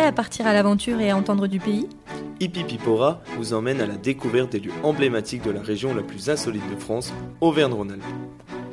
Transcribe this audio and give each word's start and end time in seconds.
Prêt 0.00 0.08
à 0.08 0.12
partir 0.12 0.46
à 0.46 0.54
l'aventure 0.54 0.98
et 0.98 1.10
à 1.10 1.16
entendre 1.16 1.46
du 1.46 1.60
pays 1.60 1.86
Hippipipora 2.40 3.20
vous 3.36 3.52
emmène 3.52 3.82
à 3.82 3.86
la 3.86 3.96
découverte 3.96 4.52
des 4.52 4.58
lieux 4.58 4.72
emblématiques 4.82 5.44
de 5.44 5.50
la 5.50 5.60
région 5.60 5.94
la 5.94 6.00
plus 6.00 6.30
insolite 6.30 6.62
de 6.70 6.80
France, 6.80 7.12
Auvergne-Rhône-Alpes. 7.42 8.02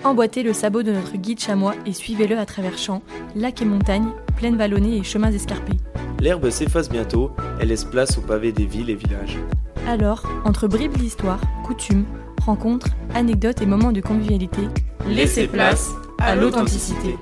Emboîtez 0.05 0.41
le 0.41 0.53
sabot 0.53 0.83
de 0.83 0.93
notre 0.93 1.17
guide 1.17 1.41
chamois 1.41 1.75
et 1.85 1.91
suivez-le 1.91 2.37
à 2.37 2.45
travers 2.45 2.77
champs, 2.77 3.01
lacs 3.35 3.61
et 3.61 3.65
montagnes, 3.65 4.07
plaines 4.37 4.55
vallonnées 4.55 4.95
et 4.95 5.03
chemins 5.03 5.29
escarpés. 5.29 5.75
L'herbe 6.21 6.49
s'efface 6.49 6.87
bientôt, 6.87 7.31
elle 7.59 7.67
laisse 7.67 7.83
place 7.83 8.17
aux 8.17 8.21
pavés 8.21 8.53
des 8.53 8.65
villes 8.65 8.89
et 8.89 8.95
villages. 8.95 9.37
Alors, 9.85 10.23
entre 10.45 10.69
bribes 10.69 10.95
d'histoire, 10.95 11.41
coutumes, 11.65 12.05
rencontres, 12.45 12.91
anecdotes 13.13 13.61
et 13.61 13.65
moments 13.65 13.91
de 13.91 13.99
convivialité, 13.99 14.61
laissez 15.09 15.47
place 15.47 15.89
à 16.19 16.35
l'authenticité. 16.35 17.17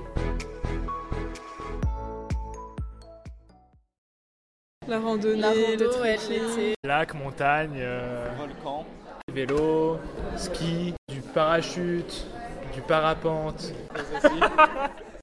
La 4.88 5.00
randonnée, 5.00 5.42
La 5.42 5.48
rando, 5.50 5.62
le 5.80 6.02
ouais, 6.02 6.18
l'été. 6.30 6.76
Lac, 6.84 7.16
montagne, 7.16 7.78
euh, 7.80 8.28
Volcan. 8.38 8.86
vélo, 9.34 9.98
ski, 10.38 10.94
du 11.10 11.22
parachute, 11.22 12.28
du 12.74 12.82
parapente. 12.82 13.74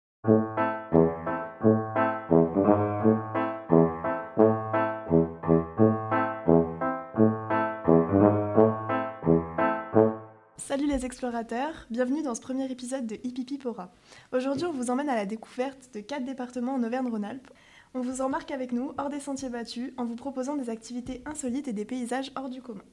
Salut 10.56 10.86
les 10.86 11.04
explorateurs, 11.04 11.86
bienvenue 11.90 12.22
dans 12.22 12.34
ce 12.34 12.40
premier 12.40 12.70
épisode 12.70 13.06
de 13.06 13.16
Hippipipora. 13.24 13.90
Aujourd'hui, 14.32 14.64
on 14.64 14.72
vous 14.72 14.90
emmène 14.90 15.08
à 15.08 15.14
la 15.14 15.26
découverte 15.26 15.90
de 15.94 16.00
quatre 16.00 16.24
départements 16.24 16.74
en 16.74 16.82
Auvergne-Rhône-Alpes. 16.82 17.50
On 17.94 18.00
vous 18.00 18.22
embarque 18.22 18.50
avec 18.50 18.72
nous 18.72 18.92
hors 18.96 19.10
des 19.10 19.20
sentiers 19.20 19.50
battus 19.50 19.92
en 19.98 20.06
vous 20.06 20.16
proposant 20.16 20.56
des 20.56 20.70
activités 20.70 21.22
insolites 21.26 21.68
et 21.68 21.74
des 21.74 21.84
paysages 21.84 22.32
hors 22.36 22.48
du 22.48 22.62
commun. 22.62 22.84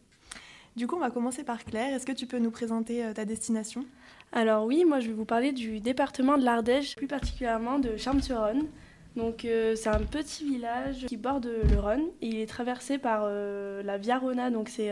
Du 0.76 0.88
coup, 0.88 0.98
on 0.98 1.00
va 1.00 1.10
commencer 1.10 1.44
par 1.44 1.64
Claire. 1.64 1.94
Est-ce 1.94 2.06
que 2.06 2.12
tu 2.12 2.26
peux 2.26 2.38
nous 2.38 2.52
présenter 2.52 3.06
euh, 3.06 3.14
ta 3.14 3.24
destination? 3.24 3.86
Alors 4.34 4.66
oui, 4.66 4.84
moi 4.86 5.00
je 5.00 5.08
vais 5.08 5.14
vous 5.14 5.26
parler 5.26 5.54
du 5.54 5.80
département 5.80 6.38
de 6.38 6.44
l'Ardèche, 6.44 6.96
plus 6.96 7.08
particulièrement 7.08 7.80
de 7.80 7.96
Charmes-sur-Rhône. 7.96 8.68
Donc 9.16 9.46
euh, 9.46 9.76
c'est 9.76 9.90
un 9.90 10.04
petit 10.04 10.44
village 10.44 11.06
qui 11.08 11.18
borde 11.18 11.46
le 11.48 11.80
Rhône 11.80 12.08
et 12.22 12.28
il 12.28 12.40
est 12.40 12.50
traversé 12.50 12.98
par 12.98 13.22
euh, 13.24 13.82
la 13.84 13.98
Via 13.98 14.20
Rona, 14.20 14.52
donc 14.52 14.70
c'est 14.70 14.92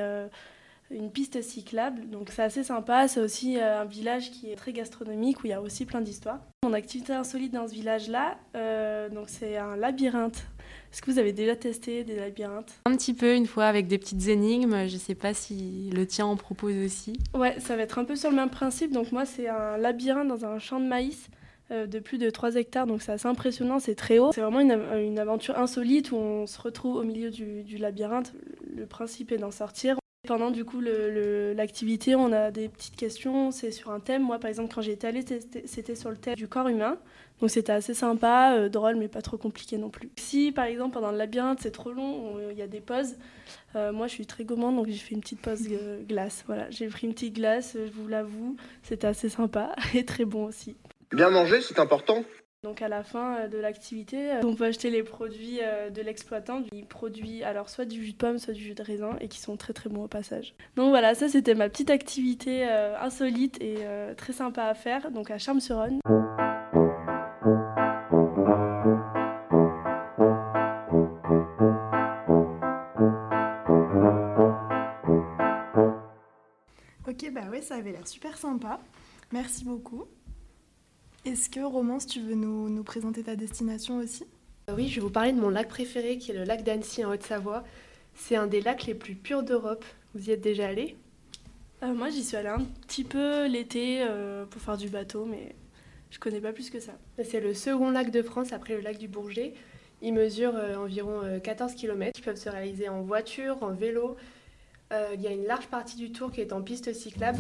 une 0.92 1.12
piste 1.12 1.42
cyclable. 1.42 2.10
Donc 2.10 2.30
c'est 2.32 2.44
assez 2.44 2.64
sympa, 2.64 3.08
c'est 3.08 3.20
aussi 3.20 3.58
euh, 3.58 3.82
un 3.82 3.86
village 3.86 4.32
qui 4.32 4.52
est 4.52 4.56
très 4.56 4.74
gastronomique 4.74 5.44
où 5.44 5.48
il 5.48 5.50
y 5.50 5.54
a 5.54 5.62
aussi 5.62 5.86
plein 5.86 6.02
d'histoires. 6.02 6.40
Mon 6.64 6.74
activité 6.74 7.14
insolite 7.14 7.54
dans 7.54 7.68
ce 7.68 7.74
village-là, 7.74 8.38
euh, 8.56 9.10
donc 9.10 9.26
c'est 9.30 9.58
un 9.58 9.76
labyrinthe. 9.76 10.46
Est-ce 10.92 11.02
que 11.02 11.12
vous 11.12 11.20
avez 11.20 11.34
déjà 11.34 11.56
testé 11.56 12.04
des 12.04 12.16
labyrinthes? 12.16 12.74
Un 12.86 12.96
petit 12.96 13.14
peu 13.14 13.36
une 13.36 13.46
fois 13.46 13.66
avec 13.66 13.88
des 13.88 13.98
petites 13.98 14.28
énigmes. 14.30 14.88
Je 14.88 14.98
sais 14.98 15.16
pas 15.16 15.34
si 15.34 15.90
le 15.94 16.06
tien 16.08 16.26
en 16.26 16.36
propose 16.38 16.76
aussi. 16.86 17.14
Ouais, 17.34 17.60
ça 17.60 17.76
va 17.76 17.84
être 17.84 18.00
un 18.00 18.06
peu 18.06 18.16
sur 18.16 18.30
le 18.30 18.36
même 18.38 18.50
principe. 18.50 18.92
Donc 18.94 19.12
moi, 19.12 19.26
c'est 19.26 19.48
un 19.50 19.78
labyrinthe 19.78 20.28
dans 20.30 20.46
un 20.46 20.60
champ 20.60 20.80
de 20.80 20.86
maïs 20.88 21.28
euh, 21.72 21.86
de 21.88 22.00
plus 22.00 22.18
de 22.18 22.30
3 22.30 22.56
hectares. 22.56 22.88
Donc 22.88 23.02
c'est 23.02 23.12
assez 23.12 23.28
impressionnant, 23.28 23.80
c'est 23.80 23.96
très 23.96 24.18
haut. 24.18 24.32
C'est 24.34 24.42
vraiment 24.42 24.62
une, 24.62 24.72
av- 24.72 24.98
une 24.98 25.20
aventure 25.20 25.60
insolite 25.60 26.12
où 26.12 26.16
on 26.16 26.48
se 26.48 26.60
retrouve 26.60 26.96
au 26.96 27.04
milieu 27.04 27.30
du, 27.30 27.64
du 27.64 27.78
labyrinthe. 27.78 28.34
Le 28.76 28.86
principe 28.86 29.32
est 29.34 29.38
d'en 29.38 29.52
sortir. 29.52 29.98
Pendant 30.28 30.52
du 30.52 30.66
coup 30.66 30.82
l'activité, 30.82 32.16
on 32.16 32.32
a 32.32 32.52
des 32.52 32.70
petites 32.70 32.96
questions. 32.96 33.52
C'est 33.52 33.72
sur 33.72 33.92
un 33.92 34.00
thème. 34.00 34.22
Moi, 34.24 34.38
par 34.40 34.50
exemple, 34.50 34.74
quand 34.74 34.82
j'y 34.82 34.92
étais 34.92 35.08
allée, 35.08 35.24
c'était 35.66 35.96
sur 35.96 36.10
le 36.12 36.18
thème 36.18 36.36
du 36.36 36.48
corps 36.48 36.68
humain. 36.68 36.98
Donc 37.40 37.50
c'était 37.52 37.72
assez 37.72 37.94
sympa, 37.94 38.56
euh, 38.56 38.68
drôle, 38.70 38.96
mais 38.96 39.08
pas 39.08 39.22
trop 39.22 39.38
compliqué 39.38 39.78
non 39.78 39.90
plus. 39.90 40.10
Si 40.18 40.52
par 40.52 40.66
exemple 40.66 40.96
pendant 40.96 41.12
le 41.12 41.18
labyrinthe 41.20 41.60
c'est 41.62 41.70
trop 41.70 41.92
long, 41.92 42.34
on- 42.36 42.50
il 42.50 42.58
y 42.58 42.64
a 42.64 42.68
des 42.68 42.80
pauses. 42.80 43.16
Euh, 43.76 43.92
moi 43.92 44.08
je 44.08 44.14
suis 44.14 44.26
très 44.26 44.44
gourmande 44.44 44.76
donc 44.76 44.88
j'ai 44.88 44.98
fait 44.98 45.14
une 45.14 45.22
petite 45.22 45.42
pause 45.42 45.68
euh, 45.70 46.02
glace. 46.04 46.44
Voilà, 46.48 46.68
j'ai 46.72 46.88
pris 46.88 47.06
une 47.06 47.14
petite 47.14 47.36
glace, 47.36 47.76
je 47.76 47.92
vous 47.92 48.08
l'avoue, 48.08 48.56
c'était 48.82 49.06
assez 49.06 49.30
sympa 49.30 49.76
et 49.94 50.04
très 50.04 50.26
bon 50.26 50.46
aussi. 50.46 50.78
Bien 51.14 51.30
manger, 51.30 51.62
c'est 51.62 51.80
important? 51.80 52.24
Donc 52.64 52.82
à 52.82 52.88
la 52.88 53.04
fin 53.04 53.36
euh, 53.36 53.48
de 53.48 53.60
l'activité, 53.60 54.32
euh, 54.32 54.42
on 54.44 54.56
peut 54.56 54.66
acheter 54.66 54.90
les 54.90 55.04
produits 55.04 55.60
euh, 55.62 55.92
de 55.92 56.02
l'exploitant. 56.02 56.64
Il 56.72 56.88
produit 56.88 57.44
alors 57.44 57.70
soit 57.70 57.86
du 57.86 58.04
jus 58.04 58.14
de 58.14 58.18
pomme, 58.18 58.40
soit 58.40 58.54
du 58.54 58.64
jus 58.64 58.74
de 58.74 58.82
raisin 58.82 59.16
et 59.22 59.28
qui 59.28 59.40
sont 59.40 59.58
très 59.58 59.74
très 59.74 59.90
bons 59.90 60.06
au 60.06 60.08
passage. 60.08 60.56
Donc 60.76 60.90
voilà, 60.90 61.14
ça 61.14 61.30
c'était 61.30 61.54
ma 61.54 61.70
petite 61.70 61.92
activité 61.92 62.64
insolite 62.64 63.62
et 63.62 63.86
très 64.16 64.34
sympa 64.34 64.64
à 64.64 64.74
faire, 64.74 65.12
donc 65.12 65.30
à 65.30 65.38
Charmes-sur-Rhône. 65.38 66.00
Ok, 77.08 77.32
bah 77.32 77.42
ouais, 77.52 77.62
ça 77.62 77.76
avait 77.76 77.92
l'air 77.92 78.08
super 78.08 78.36
sympa. 78.38 78.80
Merci 79.32 79.64
beaucoup. 79.64 80.06
Est-ce 81.28 81.50
que 81.50 81.60
Romance, 81.60 82.08
tu 82.08 82.22
veux 82.22 82.36
nous, 82.36 82.70
nous 82.70 82.84
présenter 82.84 83.22
ta 83.22 83.36
destination 83.36 83.98
aussi? 83.98 84.24
Euh, 84.70 84.74
Oui, 84.78 84.88
je 84.88 84.96
vais 84.96 85.02
vous 85.02 85.10
parler 85.10 85.34
de 85.34 85.42
mon 85.42 85.50
lac 85.50 85.68
préféré 85.68 86.18
qui 86.18 86.32
est 86.32 86.34
le 86.34 86.46
lac 86.46 86.64
d'Annecy 86.64 87.04
en 87.04 87.12
Haute-Savoie. 87.12 87.66
C'est 88.16 88.38
un 88.38 88.48
des 88.48 88.62
lacs 88.62 88.86
les 88.86 88.94
plus 88.96 89.14
purs 89.14 89.44
d'Europe. 89.44 89.84
Vous 90.16 90.30
y 90.30 90.32
êtes 90.32 90.40
déjà 90.40 90.68
allé? 90.68 90.96
Euh, 91.84 91.94
moi, 91.94 92.10
j'y 92.10 92.24
suis 92.24 92.38
allée 92.38 92.48
un 92.48 92.64
petit 92.88 93.04
peu 93.04 93.46
l'été 93.46 94.04
euh, 94.04 94.46
pour 94.46 94.62
faire 94.62 94.78
du 94.78 94.88
bateau, 94.88 95.26
mais 95.26 95.54
je 96.12 96.18
connais 96.18 96.40
pas 96.40 96.54
plus 96.54 96.70
que 96.70 96.80
ça. 96.80 96.94
C'est 97.22 97.42
le 97.42 97.54
second 97.54 97.92
lac 97.92 98.10
de 98.10 98.22
France 98.22 98.54
après 98.54 98.76
le 98.76 98.80
lac 98.80 98.98
du 98.98 99.10
Bourget. 99.10 99.54
Il 100.02 100.14
mesure 100.14 100.54
euh, 100.56 100.78
environ 100.78 101.24
euh, 101.26 101.40
14 101.40 101.74
km. 101.76 102.18
Ils 102.18 102.24
peuvent 102.24 102.38
se 102.38 102.50
réaliser 102.50 102.88
en 102.88 103.02
voiture, 103.02 103.62
en 103.64 103.74
vélo. 103.74 104.16
Euh, 104.94 105.10
il 105.14 105.22
y 105.22 105.28
a 105.28 105.32
une 105.32 105.44
large 105.44 105.68
partie 105.68 105.98
du 105.98 106.14
tour 106.14 106.32
qui 106.32 106.40
est 106.40 106.54
en 106.54 106.62
piste 106.62 106.94
cyclable. 106.94 107.40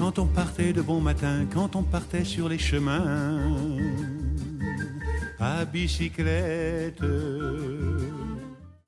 Quand 0.00 0.18
on 0.18 0.24
partait 0.24 0.72
de 0.72 0.80
bon 0.80 0.98
matin, 0.98 1.44
quand 1.52 1.76
on 1.76 1.82
partait 1.82 2.24
sur 2.24 2.48
les 2.48 2.56
chemins, 2.56 3.38
à 5.38 5.66
bicyclette. 5.66 7.02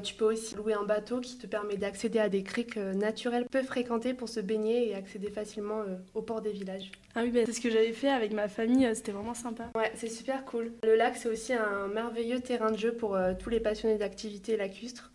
Tu 0.02 0.14
peux 0.14 0.24
aussi 0.24 0.54
louer 0.54 0.72
un 0.72 0.84
bateau 0.84 1.20
qui 1.20 1.36
te 1.36 1.46
permet 1.46 1.76
d'accéder 1.76 2.18
à 2.18 2.30
des 2.30 2.42
criques 2.42 2.78
euh, 2.78 2.94
naturelles 2.94 3.44
peu 3.50 3.62
fréquentées 3.62 4.14
pour 4.14 4.30
se 4.30 4.40
baigner 4.40 4.88
et 4.88 4.94
accéder 4.94 5.28
facilement 5.30 5.82
euh, 5.82 5.96
au 6.14 6.22
port 6.22 6.40
des 6.40 6.50
villages. 6.50 6.90
Ah 7.14 7.20
oui, 7.22 7.30
bah, 7.30 7.40
c'est 7.44 7.52
ce 7.52 7.60
que 7.60 7.70
j'avais 7.70 7.92
fait 7.92 8.08
avec 8.08 8.32
ma 8.32 8.48
famille, 8.48 8.86
euh, 8.86 8.94
c'était 8.94 9.12
vraiment 9.12 9.34
sympa. 9.34 9.64
Ouais, 9.76 9.92
c'est 9.94 10.08
super 10.08 10.46
cool. 10.46 10.72
Le 10.82 10.96
lac, 10.96 11.16
c'est 11.16 11.28
aussi 11.28 11.52
un 11.52 11.88
merveilleux 11.88 12.40
terrain 12.40 12.70
de 12.70 12.78
jeu 12.78 12.94
pour 12.94 13.18
tous 13.38 13.50
les 13.50 13.60
passionnés 13.60 13.98
d'activités 13.98 14.56
lacustres. 14.56 15.11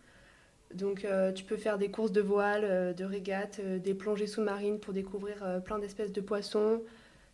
Donc, 0.74 1.04
euh, 1.04 1.32
tu 1.32 1.44
peux 1.44 1.56
faire 1.56 1.78
des 1.78 1.90
courses 1.90 2.12
de 2.12 2.20
voile, 2.20 2.64
euh, 2.64 2.92
de 2.92 3.04
régates, 3.04 3.60
euh, 3.60 3.78
des 3.78 3.94
plongées 3.94 4.26
sous-marines 4.26 4.78
pour 4.78 4.92
découvrir 4.92 5.62
plein 5.64 5.78
d'espèces 5.78 6.12
de 6.12 6.20
poissons. 6.20 6.82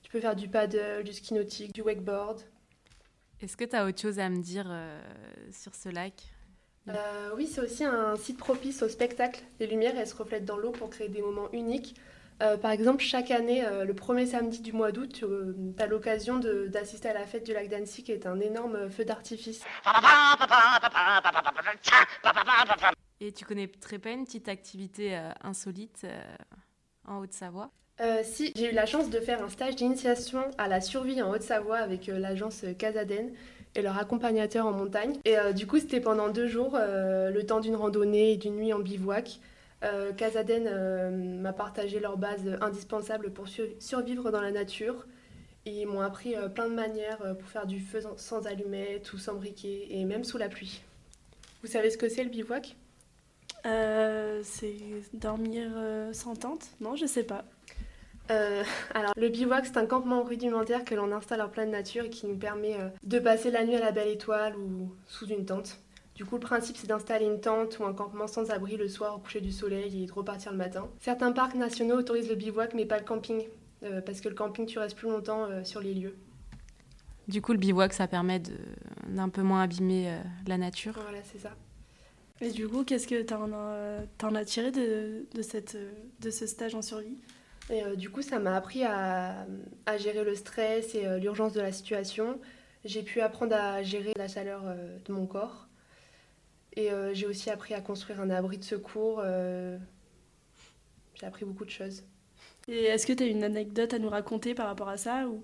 Tu 0.03 0.11
peux 0.11 0.21
faire 0.21 0.37
du 0.37 0.49
paddle, 0.49 1.03
du 1.05 1.13
ski 1.13 1.35
nautique, 1.35 1.73
du 1.75 1.83
wakeboard. 1.83 2.41
Est-ce 3.41 3.57
que 3.57 3.65
tu 3.65 3.75
as 3.75 3.85
autre 3.87 4.01
chose 4.01 4.19
à 4.19 4.29
me 4.29 4.41
dire 4.41 4.71
sur 5.51 5.75
ce 5.75 5.89
lac? 5.89 6.15
Oui, 7.37 7.47
c'est 7.47 7.63
aussi 7.63 7.85
un 7.85 8.15
site 8.17 8.39
propice 8.39 8.83
au 8.83 8.89
spectacle. 8.89 9.43
Les 9.59 9.67
lumières, 9.67 9.95
elles 9.97 10.07
se 10.07 10.15
reflètent 10.15 10.45
dans 10.45 10.59
l'eau 10.59 10.71
pour 10.71 10.91
créer 10.91 11.09
des 11.09 11.23
moments 11.23 11.51
uniques. 11.53 11.97
Par 12.39 12.71
exemple, 12.71 13.03
chaque 13.03 13.31
année, 13.31 13.65
le 13.85 13.95
premier 13.95 14.27
samedi 14.27 14.61
du 14.61 14.73
mois 14.73 14.93
d'août, 14.93 15.11
tu 15.13 15.25
as 15.83 15.87
l'occasion 15.87 16.39
d'assister 16.39 17.09
à 17.09 17.15
la 17.15 17.27
fête 17.27 17.45
du 17.45 17.55
lac 17.55 17.69
d'Annecy, 17.69 18.05
qui 18.05 18.13
est 18.13 18.27
un 18.27 18.39
énorme 18.41 18.91
feu 18.91 19.05
d'artifice. 19.05 19.65
Et 23.25 23.33
tu 23.33 23.47
connaîtrais 23.47 23.99
pas 23.99 24.11
une 24.11 24.25
petite 24.27 24.51
activité 24.51 25.17
euh, 25.17 25.31
insolite 25.43 26.03
euh, 26.05 26.21
en 27.09 27.21
Haute-Savoie? 27.21 27.71
Euh, 28.03 28.21
si, 28.23 28.53
j'ai 28.55 28.71
eu 28.71 28.75
la 28.75 28.85
chance 28.85 29.09
de 29.09 29.19
faire 29.19 29.43
un 29.43 29.49
stage 29.49 29.77
d'initiation 29.77 30.43
à 30.59 30.69
la 30.69 30.83
survie 30.83 31.23
en 31.23 31.31
Haute-Savoie 31.31 31.79
avec 31.79 32.09
l'agence 32.09 32.67
Casaden 32.77 33.33
et 33.75 33.81
leur 33.81 33.97
accompagnateur 33.97 34.67
en 34.67 34.73
montagne. 34.73 35.15
Et 35.25 35.37
du 35.55 35.67
coup, 35.67 35.79
c'était 35.79 36.03
pendant 36.03 36.29
deux 36.29 36.49
jours, 36.49 36.77
le 36.77 37.41
temps 37.43 37.61
d'une 37.61 37.77
randonnée 37.77 38.33
et 38.33 38.37
d'une 38.37 38.57
nuit 38.57 38.73
en 38.75 38.81
bivouac. 38.81 39.41
Casaden 40.17 41.41
m'a 41.41 41.53
partagé 41.53 42.01
leurs 42.01 42.19
bases 42.19 42.59
indispensables 42.61 43.33
pour 43.33 43.49
sur- 43.49 43.67
survivre 43.79 44.31
dans 44.31 44.41
la 44.41 44.51
nature. 44.51 45.07
Ils 45.67 45.87
m'ont 45.87 46.01
appris 46.01 46.35
plein 46.55 46.69
de 46.69 46.75
manières 46.75 47.37
pour 47.39 47.49
faire 47.49 47.67
du 47.67 47.81
feu 47.81 48.01
sans 48.17 48.47
allumettes 48.47 49.13
ou 49.13 49.19
sans 49.19 49.35
briquet, 49.35 49.87
et 49.91 50.05
même 50.05 50.25
sous 50.25 50.39
la 50.39 50.49
pluie. 50.49 50.83
Vous 51.63 51.69
savez 51.69 51.91
ce 51.91 51.97
que 51.97 52.09
c'est 52.09 52.25
le 52.25 52.31
bivouac? 52.31 52.77
Euh, 53.67 54.41
c'est 54.45 54.77
dormir 55.15 55.71
euh, 55.75 56.13
sans 56.13 56.35
tente? 56.37 56.67
Non, 56.81 56.97
je 56.97 57.07
sais 57.07 57.25
pas. 57.25 57.45
Euh, 58.31 58.63
alors, 58.95 59.13
le 59.17 59.29
bivouac, 59.29 59.67
c'est 59.67 59.77
un 59.77 59.87
campement 59.87 60.23
rudimentaire 60.23 60.85
que 60.85 60.95
l'on 60.95 61.13
installe 61.13 61.43
en 61.43 61.49
pleine 61.49 61.71
nature 61.71 62.05
et 62.05 62.11
qui 62.11 62.27
nous 62.27 62.37
permet 62.37 62.75
euh, 62.75 62.89
de 63.03 63.19
passer 63.19 63.51
la 63.51 63.65
nuit 63.65 63.77
à 63.77 63.81
la 63.81 63.93
belle 63.93 64.09
étoile 64.09 64.57
ou 64.57 64.91
sous 65.07 65.27
une 65.27 65.45
tente. 65.45 65.79
Du 66.15 66.25
coup, 66.25 66.37
le 66.37 66.41
principe, 66.41 66.77
c'est 66.77 66.87
d'installer 66.87 67.27
une 67.27 67.41
tente 67.41 67.79
ou 67.79 67.85
un 67.85 67.93
campement 67.93 68.27
sans 68.27 68.51
abri 68.51 68.77
le 68.77 68.89
soir 68.89 69.17
au 69.17 69.19
coucher 69.19 69.41
du 69.41 69.51
soleil 69.51 70.05
et 70.05 70.07
de 70.07 70.13
repartir 70.13 70.53
le 70.53 70.59
matin. 70.59 70.89
Certains 71.01 71.33
parcs 71.33 71.55
nationaux 71.55 71.97
autorisent 71.97 72.29
le 72.29 72.37
bivouac, 72.37 72.73
mais 72.75 72.87
pas 72.87 72.99
le 72.99 73.05
camping, 73.05 73.43
euh, 73.83 74.01
parce 74.01 74.21
que 74.21 74.29
le 74.29 74.35
camping, 74.35 74.65
tu 74.65 74.79
restes 74.79 74.97
plus 74.97 75.09
longtemps 75.09 75.45
euh, 75.45 75.65
sur 75.65 75.81
les 75.81 75.93
lieux. 75.93 76.17
Du 77.27 77.43
coup, 77.43 77.53
le 77.53 77.59
bivouac, 77.59 77.93
ça 77.93 78.07
permet 78.07 78.41
d'un 79.09 79.29
peu 79.29 79.43
moins 79.43 79.63
abîmer 79.63 80.19
la 80.47 80.59
nature. 80.59 80.93
Voilà, 80.93 81.19
c'est 81.25 81.39
ça. 81.39 81.51
Et 82.45 82.51
du 82.51 82.69
coup, 82.69 82.85
qu'est-ce 82.85 83.07
que 83.07 83.23
tu 83.23 83.33
en, 83.33 83.51
en, 83.53 84.35
as 84.35 84.45
tiré 84.45 84.71
de, 84.71 85.25
de, 85.35 85.43
cette, 85.43 85.79
de 86.21 86.31
ce 86.31 86.47
stage 86.47 86.75
en 86.75 86.83
survie? 86.83 87.17
Et 87.71 87.83
du 87.97 88.11
coup, 88.11 88.21
ça 88.21 88.39
m'a 88.39 88.55
appris 88.55 88.85
à, 88.85 89.47
à, 89.87 89.97
gérer 89.97 90.23
le 90.25 90.35
stress 90.35 90.95
et 90.95 91.19
l'urgence 91.19 91.55
de 91.55 91.63
la 91.63 91.73
situation. 91.73 92.39
J'ai 92.85 93.03
pu 93.03 93.23
apprendre 93.23 93.57
à 93.57 93.83
gérer 93.83 94.13
la 94.17 94.29
chaleur 94.29 94.63
de 94.63 95.13
mon 95.13 95.27
corps. 95.27 95.69
Et 96.77 96.91
j'ai 97.15 97.27
aussi 97.27 97.49
appris 97.49 97.73
à 97.73 97.81
construire 97.81 98.21
un 98.21 98.29
abri 98.29 98.59
de 98.59 98.65
secours. 98.65 99.23
j'ai 101.15 101.27
appris 101.27 101.47
beaucoup 101.47 101.65
de 101.65 101.71
choses. 101.71 102.05
Et 102.69 102.85
est-ce 102.85 103.07
que 103.07 103.15
tu 103.15 103.23
as 103.23 103.27
une 103.27 103.45
anecdote 103.45 103.95
à 103.95 103.99
nous 103.99 104.09
raconter 104.11 104.55
par 104.55 104.67
rapport 104.67 104.91
à 104.91 104.99
ça 104.99 105.27
ou... 105.29 105.43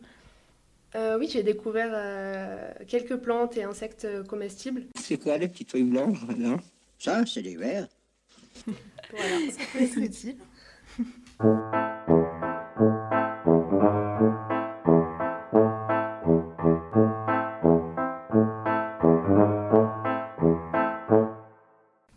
Euh, 0.97 1.19
oui, 1.19 1.29
j'ai 1.31 1.45
découvert 1.45 1.91
euh, 1.95 2.73
quelques 2.89 3.17
plantes 3.17 3.57
et 3.57 3.63
insectes 3.63 4.25
comestibles. 4.25 4.87
C'est 4.99 5.19
quoi 5.19 5.39
les 5.39 5.47
petits 5.47 5.65
trucs 5.65 5.85
blancs 5.85 6.17
non 6.37 6.59
Ça, 7.01 7.25
c'est 7.25 7.41
des 7.41 7.57
vers. 7.57 7.89
voilà, 8.67 9.51
ça 9.51 9.63
peut 9.73 9.83
être 9.83 9.97
utile. 9.97 10.37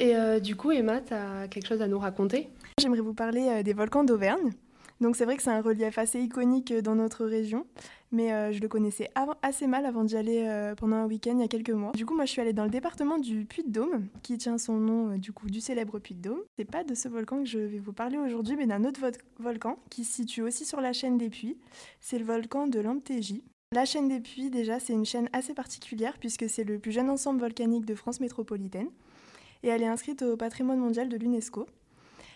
Et 0.01 0.17
euh, 0.17 0.41
du 0.41 0.57
coup, 0.57 0.71
Emma, 0.71 0.99
tu 0.99 1.13
as 1.13 1.47
quelque 1.47 1.65
chose 1.65 1.81
à 1.81 1.87
nous 1.87 1.99
raconter? 1.99 2.49
J'aimerais 2.77 2.99
vous 2.99 3.13
parler 3.13 3.63
des 3.63 3.71
volcans 3.71 4.03
d'Auvergne. 4.03 4.51
Donc 5.03 5.17
c'est 5.17 5.25
vrai 5.25 5.35
que 5.35 5.43
c'est 5.43 5.49
un 5.49 5.61
relief 5.61 5.97
assez 5.97 6.21
iconique 6.21 6.71
euh, 6.71 6.81
dans 6.81 6.95
notre 6.95 7.25
région, 7.25 7.67
mais 8.13 8.31
euh, 8.31 8.53
je 8.53 8.61
le 8.61 8.69
connaissais 8.69 9.11
assez 9.41 9.67
mal 9.67 9.85
avant 9.85 10.05
d'y 10.05 10.15
aller 10.15 10.45
euh, 10.47 10.75
pendant 10.75 10.95
un 10.95 11.05
week-end 11.07 11.33
il 11.35 11.41
y 11.41 11.43
a 11.43 11.49
quelques 11.49 11.71
mois. 11.71 11.91
Du 11.91 12.05
coup, 12.05 12.15
moi 12.15 12.23
je 12.23 12.31
suis 12.31 12.39
allée 12.39 12.53
dans 12.53 12.63
le 12.63 12.69
département 12.69 13.17
du 13.17 13.43
Puy-de-Dôme, 13.43 14.07
qui 14.21 14.37
tient 14.37 14.57
son 14.57 14.77
nom 14.77 15.17
du 15.17 15.33
coup 15.33 15.49
du 15.49 15.59
célèbre 15.59 15.99
Puy-de-Dôme. 15.99 16.39
C'est 16.57 16.63
pas 16.63 16.85
de 16.85 16.95
ce 16.95 17.09
volcan 17.09 17.39
que 17.39 17.49
je 17.49 17.59
vais 17.59 17.79
vous 17.79 17.91
parler 17.91 18.17
aujourd'hui, 18.17 18.55
mais 18.55 18.65
d'un 18.65 18.85
autre 18.85 19.01
volcan 19.39 19.77
qui 19.89 20.05
se 20.05 20.13
situe 20.13 20.41
aussi 20.41 20.63
sur 20.63 20.79
la 20.79 20.93
chaîne 20.93 21.17
des 21.17 21.29
Puys. 21.29 21.57
C'est 21.99 22.17
le 22.17 22.23
volcan 22.23 22.67
de 22.67 22.79
l'Amptégie. 22.79 23.43
La 23.73 23.83
chaîne 23.83 24.07
des 24.07 24.21
Puys, 24.21 24.51
déjà, 24.51 24.79
c'est 24.79 24.93
une 24.93 25.05
chaîne 25.05 25.27
assez 25.33 25.53
particulière 25.53 26.17
puisque 26.17 26.49
c'est 26.49 26.63
le 26.63 26.79
plus 26.79 26.93
jeune 26.93 27.09
ensemble 27.09 27.41
volcanique 27.41 27.85
de 27.85 27.95
France 27.95 28.21
métropolitaine 28.21 28.87
et 29.63 29.67
elle 29.67 29.81
est 29.81 29.87
inscrite 29.87 30.21
au 30.21 30.37
patrimoine 30.37 30.79
mondial 30.79 31.09
de 31.09 31.17
l'UNESCO. 31.17 31.65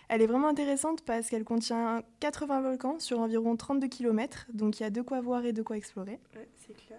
Elle 0.08 0.22
est 0.22 0.26
vraiment 0.26 0.48
intéressante 0.48 1.02
parce 1.02 1.28
qu'elle 1.28 1.44
contient 1.44 2.02
80 2.20 2.62
volcans 2.62 2.98
sur 2.98 3.20
environ 3.20 3.56
32 3.56 3.88
km, 3.88 4.46
donc 4.52 4.80
il 4.80 4.82
y 4.82 4.86
a 4.86 4.90
de 4.90 5.02
quoi 5.02 5.20
voir 5.20 5.44
et 5.44 5.52
de 5.52 5.62
quoi 5.62 5.76
explorer. 5.76 6.18
Ouais, 6.34 6.48
c'est 6.56 6.74
clair. 6.74 6.98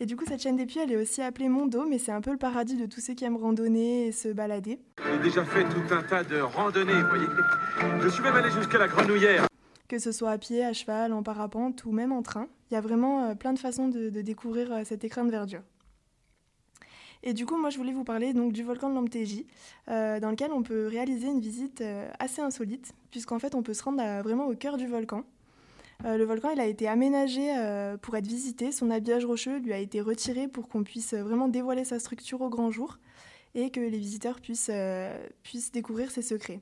Et 0.00 0.06
du 0.06 0.16
coup, 0.16 0.24
cette 0.26 0.42
chaîne 0.42 0.56
des 0.56 0.66
Puys, 0.66 0.78
elle 0.78 0.92
est 0.92 0.96
aussi 0.96 1.22
appelée 1.22 1.48
Mont 1.48 1.66
d'Eau, 1.66 1.86
mais 1.86 1.98
c'est 1.98 2.12
un 2.12 2.20
peu 2.20 2.30
le 2.30 2.36
paradis 2.36 2.76
de 2.76 2.86
tous 2.86 3.00
ceux 3.00 3.14
qui 3.14 3.24
aiment 3.24 3.36
randonner 3.36 4.06
et 4.06 4.12
se 4.12 4.28
balader. 4.28 4.78
J'ai 5.04 5.18
déjà 5.18 5.44
fait 5.44 5.64
tout 5.64 5.94
un 5.94 6.02
tas 6.02 6.22
de 6.22 6.38
randonnées, 6.38 6.92
vous 6.92 7.08
voyez. 7.08 7.26
Je 8.02 8.08
suis 8.08 8.22
même 8.22 8.34
allé 8.34 8.50
jusqu'à 8.50 8.78
la 8.78 8.88
Grenouillère. 8.88 9.46
Que 9.88 9.98
ce 9.98 10.12
soit 10.12 10.30
à 10.32 10.38
pied, 10.38 10.64
à 10.64 10.72
cheval, 10.72 11.12
en 11.12 11.22
parapente 11.22 11.84
ou 11.84 11.92
même 11.92 12.12
en 12.12 12.22
train, 12.22 12.48
il 12.70 12.74
y 12.74 12.76
a 12.76 12.80
vraiment 12.80 13.24
euh, 13.24 13.34
plein 13.34 13.52
de 13.52 13.58
façons 13.58 13.88
de, 13.88 14.10
de 14.10 14.20
découvrir 14.20 14.72
euh, 14.72 14.82
cet 14.84 15.04
écrin 15.04 15.24
de 15.24 15.30
verdure. 15.30 15.62
Et 17.22 17.32
du 17.32 17.46
coup, 17.46 17.56
moi, 17.56 17.70
je 17.70 17.78
voulais 17.78 17.92
vous 17.92 18.04
parler 18.04 18.32
donc 18.32 18.52
du 18.52 18.62
volcan 18.62 18.90
de 18.90 18.94
l'Amptégie, 18.94 19.46
euh, 19.88 20.20
dans 20.20 20.30
lequel 20.30 20.52
on 20.52 20.62
peut 20.62 20.86
réaliser 20.86 21.28
une 21.28 21.40
visite 21.40 21.80
euh, 21.80 22.08
assez 22.18 22.40
insolite, 22.40 22.92
puisqu'en 23.10 23.38
fait, 23.38 23.54
on 23.54 23.62
peut 23.62 23.74
se 23.74 23.82
rendre 23.82 24.02
vraiment 24.22 24.46
au 24.46 24.54
cœur 24.54 24.76
du 24.76 24.86
volcan. 24.86 25.24
Euh, 26.04 26.18
le 26.18 26.24
volcan, 26.24 26.50
il 26.50 26.60
a 26.60 26.66
été 26.66 26.88
aménagé 26.88 27.52
pour 28.02 28.16
être 28.16 28.26
visité. 28.26 28.70
Son 28.70 28.90
habillage 28.90 29.24
rocheux 29.24 29.58
lui 29.58 29.72
a 29.72 29.78
été 29.78 30.00
retiré 30.00 30.46
pour 30.46 30.68
qu'on 30.68 30.84
puisse 30.84 31.14
vraiment 31.14 31.48
dévoiler 31.48 31.84
sa 31.84 31.98
structure 31.98 32.42
au 32.42 32.48
grand 32.48 32.70
jour 32.70 32.98
et 33.54 33.70
que 33.70 33.80
les 33.80 33.98
visiteurs 33.98 34.40
puissent, 34.40 34.70
puissent 35.42 35.72
découvrir 35.72 36.10
ses 36.10 36.22
secrets. 36.22 36.60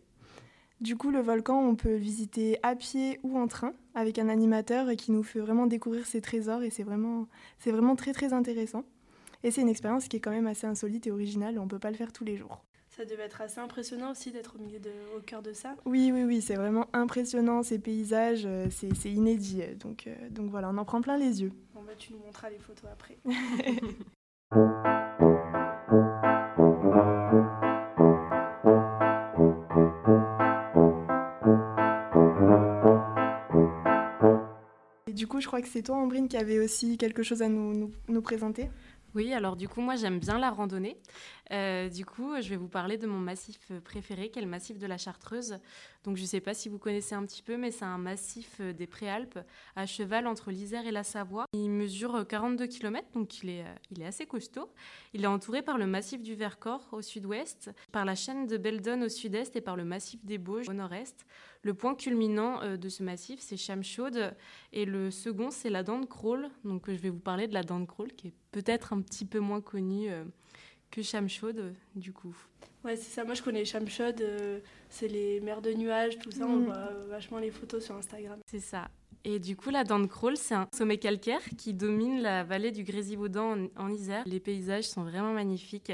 Du 0.80 0.96
coup, 0.96 1.10
le 1.10 1.20
volcan, 1.20 1.60
on 1.60 1.76
peut 1.76 1.90
le 1.90 1.96
visiter 1.96 2.58
à 2.62 2.76
pied 2.76 3.18
ou 3.22 3.38
en 3.38 3.46
train 3.48 3.72
avec 3.94 4.18
un 4.18 4.28
animateur 4.28 4.94
qui 4.96 5.12
nous 5.12 5.22
fait 5.22 5.40
vraiment 5.40 5.66
découvrir 5.66 6.06
ses 6.06 6.20
trésors 6.20 6.62
et 6.62 6.70
c'est 6.70 6.82
vraiment, 6.82 7.26
c'est 7.58 7.70
vraiment 7.70 7.96
très 7.96 8.12
très 8.12 8.32
intéressant. 8.32 8.84
Et 9.44 9.50
c'est 9.50 9.60
une 9.60 9.68
expérience 9.68 10.08
qui 10.08 10.16
est 10.16 10.20
quand 10.20 10.30
même 10.30 10.46
assez 10.46 10.66
insolite 10.66 11.06
et 11.06 11.10
originale, 11.10 11.58
on 11.58 11.64
ne 11.64 11.68
peut 11.68 11.78
pas 11.78 11.90
le 11.90 11.96
faire 11.96 12.12
tous 12.12 12.24
les 12.24 12.34
jours. 12.38 12.64
Ça 12.88 13.04
devait 13.04 13.24
être 13.24 13.42
assez 13.42 13.60
impressionnant 13.60 14.12
aussi 14.12 14.32
d'être 14.32 14.56
au 14.56 14.58
milieu 14.58 14.78
de, 14.78 14.90
au 15.14 15.20
cœur 15.20 15.42
de 15.42 15.52
ça. 15.52 15.76
Oui, 15.84 16.10
oui, 16.14 16.24
oui, 16.24 16.40
c'est 16.40 16.54
vraiment 16.54 16.86
impressionnant, 16.94 17.62
ces 17.62 17.78
paysages, 17.78 18.46
euh, 18.46 18.68
c'est 18.70 19.10
inédit. 19.10 19.62
Donc, 19.78 20.06
euh, 20.06 20.14
donc 20.30 20.50
voilà, 20.50 20.70
on 20.70 20.78
en 20.78 20.84
prend 20.86 21.02
plein 21.02 21.18
les 21.18 21.42
yeux. 21.42 21.52
Bon, 21.74 21.82
bah, 21.82 21.92
tu 21.98 22.14
nous 22.14 22.20
montreras 22.20 22.48
les 22.48 22.58
photos 22.58 22.88
après. 22.90 23.18
Et 35.06 35.12
du 35.12 35.26
coup, 35.26 35.40
je 35.40 35.46
crois 35.48 35.60
que 35.60 35.68
c'est 35.68 35.82
toi, 35.82 35.96
Ambrine, 35.96 36.28
qui 36.28 36.36
avait 36.38 36.60
aussi 36.60 36.96
quelque 36.96 37.22
chose 37.22 37.42
à 37.42 37.48
nous, 37.48 37.74
nous, 37.74 37.90
nous 38.08 38.22
présenter. 38.22 38.70
Oui, 39.14 39.32
alors 39.32 39.54
du 39.54 39.68
coup, 39.68 39.80
moi 39.80 39.94
j'aime 39.94 40.18
bien 40.18 40.38
la 40.38 40.50
randonnée. 40.50 40.96
Euh, 41.52 41.88
du 41.88 42.04
coup, 42.04 42.34
je 42.40 42.48
vais 42.48 42.56
vous 42.56 42.68
parler 42.68 42.98
de 42.98 43.06
mon 43.06 43.18
massif 43.18 43.70
préféré, 43.84 44.28
qui 44.28 44.40
est 44.40 44.42
le 44.42 44.48
massif 44.48 44.78
de 44.78 44.86
la 44.86 44.98
Chartreuse. 44.98 45.58
Donc 46.02 46.16
je 46.16 46.22
ne 46.22 46.26
sais 46.26 46.40
pas 46.40 46.52
si 46.52 46.68
vous 46.68 46.78
connaissez 46.78 47.14
un 47.14 47.24
petit 47.24 47.42
peu, 47.42 47.56
mais 47.56 47.70
c'est 47.70 47.84
un 47.84 47.98
massif 47.98 48.56
euh, 48.60 48.72
des 48.72 48.88
Préalpes, 48.88 49.38
à 49.76 49.86
cheval 49.86 50.26
entre 50.26 50.50
l'Isère 50.50 50.86
et 50.86 50.90
la 50.90 51.04
Savoie. 51.04 51.46
Mesure 51.84 52.26
42 52.26 52.64
euh, 52.64 52.66
km, 52.66 53.06
donc 53.14 53.42
il 53.42 53.50
est, 53.50 53.64
il 53.90 54.02
est 54.02 54.06
assez 54.06 54.26
costaud. 54.26 54.68
Il 55.12 55.24
est 55.24 55.28
entouré 55.28 55.62
par 55.62 55.78
le 55.78 55.86
massif 55.86 56.22
du 56.22 56.34
Vercors 56.34 56.88
au 56.92 57.02
sud-ouest, 57.02 57.70
par 57.92 58.04
la 58.04 58.14
chaîne 58.14 58.46
de 58.46 58.56
Beldon 58.56 59.02
au 59.02 59.08
sud-est 59.08 59.56
et 59.56 59.60
par 59.60 59.76
le 59.76 59.84
massif 59.84 60.24
des 60.24 60.38
Bauges 60.38 60.68
au 60.68 60.72
nord-est. 60.72 61.26
Le 61.62 61.74
point 61.74 61.94
culminant 61.94 62.76
de 62.76 62.88
ce 62.88 63.02
massif, 63.02 63.40
c'est 63.40 63.56
Chamchaude, 63.56 64.34
et 64.72 64.84
le 64.84 65.10
second, 65.10 65.50
c'est 65.50 65.70
la 65.70 65.82
Dent 65.82 65.98
de 65.98 66.06
Crawl. 66.06 66.50
Donc 66.64 66.90
je 66.90 66.98
vais 66.98 67.08
vous 67.08 67.20
parler 67.20 67.48
de 67.48 67.54
la 67.54 67.62
Dent 67.62 67.80
de 67.80 67.86
Crawl, 67.86 68.12
qui 68.12 68.28
est 68.28 68.34
peut-être 68.52 68.92
un 68.92 69.00
petit 69.00 69.24
peu 69.24 69.38
moins 69.38 69.62
connue 69.62 70.10
que 70.90 71.02
Chamchaude, 71.02 71.74
du 71.96 72.12
coup. 72.12 72.36
Ouais, 72.84 72.96
c'est 72.96 73.10
ça. 73.10 73.24
Moi, 73.24 73.34
je 73.34 73.42
connais 73.42 73.64
Chamchaude. 73.64 74.20
Euh, 74.20 74.60
c'est 74.90 75.08
les 75.08 75.40
mers 75.40 75.62
de 75.62 75.72
nuages, 75.72 76.18
tout 76.18 76.30
ça. 76.30 76.46
On 76.46 76.56
mm. 76.56 76.64
voit 76.66 76.90
vachement 77.08 77.38
les 77.38 77.50
photos 77.50 77.84
sur 77.84 77.96
Instagram. 77.96 78.38
C'est 78.46 78.60
ça. 78.60 78.88
Et 79.24 79.38
du 79.38 79.56
coup, 79.56 79.70
la 79.70 79.84
Dent 79.84 80.00
de 80.00 80.06
Crawl, 80.06 80.36
c'est 80.36 80.54
un 80.54 80.68
sommet 80.74 80.98
calcaire 80.98 81.40
qui 81.56 81.72
domine 81.72 82.20
la 82.20 82.44
vallée 82.44 82.70
du 82.70 82.84
Grésivaudan 82.84 83.68
en, 83.76 83.88
Isère. 83.88 84.22
Les 84.26 84.38
paysages 84.38 84.84
sont 84.84 85.02
vraiment 85.02 85.32
magnifiques. 85.32 85.92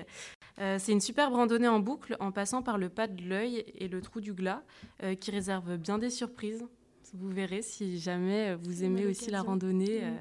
Euh, 0.59 0.79
c'est 0.81 0.91
une 0.93 1.01
superbe 1.01 1.35
randonnée 1.35 1.69
en 1.69 1.79
boucle 1.79 2.17
en 2.19 2.33
passant 2.33 2.63
par 2.63 2.77
le 2.77 2.89
pas 2.89 3.07
de 3.07 3.23
l'œil 3.23 3.65
et 3.77 3.87
le 3.87 4.01
trou 4.01 4.21
du 4.21 4.33
glas 4.33 4.63
euh, 5.05 5.15
qui 5.15 5.31
réserve 5.31 5.77
bien 5.77 5.99
des 5.99 6.11
surprises. 6.11 6.67
Vous 7.15 7.31
verrez 7.31 7.63
si 7.63 7.99
jamais 7.99 8.55
vous 8.57 8.83
aimez 8.85 9.07
aussi 9.07 9.31
la 9.31 9.43
randonnée. 9.43 10.01
Mm. 10.03 10.19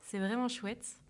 c'est 0.00 0.18
vraiment 0.18 0.48
chouette. 0.48 1.01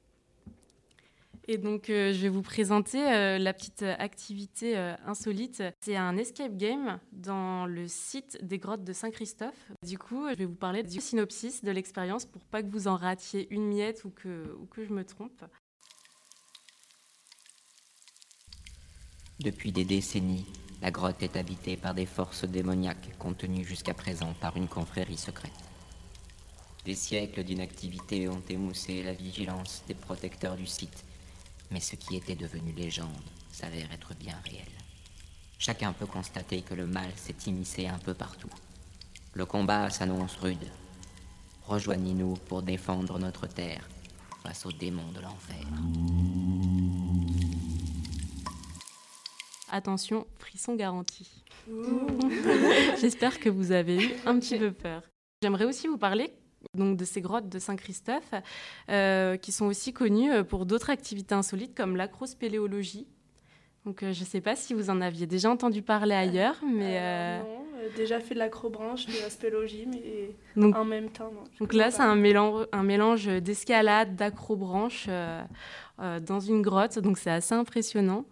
Et 1.48 1.58
donc, 1.58 1.90
euh, 1.90 2.12
je 2.12 2.18
vais 2.20 2.28
vous 2.28 2.42
présenter 2.42 3.02
euh, 3.02 3.38
la 3.38 3.52
petite 3.52 3.82
activité 3.82 4.78
euh, 4.78 4.94
insolite. 5.06 5.62
C'est 5.80 5.96
un 5.96 6.16
escape 6.16 6.56
game 6.56 7.00
dans 7.10 7.66
le 7.66 7.88
site 7.88 8.38
des 8.42 8.58
grottes 8.58 8.84
de 8.84 8.92
Saint-Christophe. 8.92 9.72
Du 9.84 9.98
coup, 9.98 10.28
je 10.30 10.36
vais 10.36 10.44
vous 10.44 10.54
parler 10.54 10.84
du 10.84 11.00
synopsis 11.00 11.64
de 11.64 11.72
l'expérience 11.72 12.26
pour 12.26 12.44
pas 12.44 12.62
que 12.62 12.70
vous 12.70 12.86
en 12.86 12.96
ratiez 12.96 13.52
une 13.52 13.66
miette 13.66 14.04
ou 14.04 14.10
que, 14.10 14.56
ou 14.60 14.66
que 14.66 14.84
je 14.84 14.92
me 14.92 15.04
trompe. 15.04 15.44
Depuis 19.40 19.72
des 19.72 19.84
décennies, 19.84 20.46
la 20.80 20.92
grotte 20.92 21.24
est 21.24 21.36
habitée 21.36 21.76
par 21.76 21.94
des 21.94 22.06
forces 22.06 22.44
démoniaques 22.44 23.18
contenues 23.18 23.64
jusqu'à 23.64 23.94
présent 23.94 24.32
par 24.40 24.56
une 24.56 24.68
confrérie 24.68 25.16
secrète. 25.16 25.50
Des 26.84 26.94
siècles 26.94 27.42
d'inactivité 27.42 28.28
ont 28.28 28.42
émoussé 28.48 29.02
la 29.02 29.12
vigilance 29.12 29.82
des 29.88 29.94
protecteurs 29.94 30.56
du 30.56 30.66
site 30.66 31.04
mais 31.72 31.80
ce 31.80 31.96
qui 31.96 32.16
était 32.16 32.34
devenu 32.34 32.72
légende 32.72 33.08
s'avère 33.50 33.90
être 33.92 34.14
bien 34.14 34.36
réel. 34.44 34.68
Chacun 35.58 35.92
peut 35.92 36.06
constater 36.06 36.62
que 36.62 36.74
le 36.74 36.86
mal 36.86 37.10
s'est 37.16 37.36
immiscé 37.46 37.86
un 37.86 37.98
peu 37.98 38.14
partout. 38.14 38.50
Le 39.34 39.46
combat 39.46 39.90
s'annonce 39.90 40.36
rude. 40.36 40.70
Rejoignez-nous 41.64 42.34
pour 42.48 42.62
défendre 42.62 43.18
notre 43.18 43.46
terre 43.46 43.88
face 44.42 44.66
aux 44.66 44.72
démons 44.72 45.12
de 45.12 45.20
l'enfer. 45.20 45.64
Attention, 49.70 50.26
frisson 50.38 50.74
garanti. 50.74 51.44
J'espère 53.00 53.40
que 53.40 53.48
vous 53.48 53.72
avez 53.72 54.04
eu 54.04 54.10
un 54.26 54.38
petit 54.38 54.58
peu 54.58 54.72
peur. 54.72 55.02
J'aimerais 55.40 55.64
aussi 55.64 55.86
vous 55.86 55.96
parler 55.96 56.32
donc 56.74 56.96
de 56.96 57.04
ces 57.04 57.20
grottes 57.20 57.48
de 57.48 57.58
Saint-Christophe, 57.58 58.34
euh, 58.88 59.36
qui 59.36 59.52
sont 59.52 59.66
aussi 59.66 59.92
connues 59.92 60.32
euh, 60.32 60.44
pour 60.44 60.66
d'autres 60.66 60.90
activités 60.90 61.34
insolites 61.34 61.76
comme 61.76 61.96
l'acrospéléologie. 61.96 63.06
Donc 63.84 64.02
euh, 64.02 64.12
je 64.12 64.20
ne 64.20 64.26
sais 64.26 64.40
pas 64.40 64.56
si 64.56 64.74
vous 64.74 64.90
en 64.90 65.00
aviez 65.00 65.26
déjà 65.26 65.50
entendu 65.50 65.82
parler 65.82 66.14
ailleurs, 66.14 66.56
mais... 66.64 67.40
non, 67.40 67.64
déjà 67.96 68.20
fait 68.20 68.34
de 68.34 68.38
l'acrobranche, 68.38 69.06
de 69.06 69.20
la 69.22 69.28
spélogie, 69.28 69.88
et 70.04 70.36
en 70.56 70.84
même 70.84 71.10
temps. 71.10 71.32
donc 71.58 71.72
là, 71.72 71.90
c'est 71.90 72.02
un 72.02 72.14
mélange, 72.14 72.66
un 72.70 72.84
mélange 72.84 73.26
d'escalade, 73.26 74.14
d'acrobranche 74.14 75.08
dans 75.98 76.40
une 76.40 76.62
grotte, 76.62 77.00
donc 77.00 77.18
c'est 77.18 77.30
assez 77.30 77.54
impressionnant. 77.54 78.24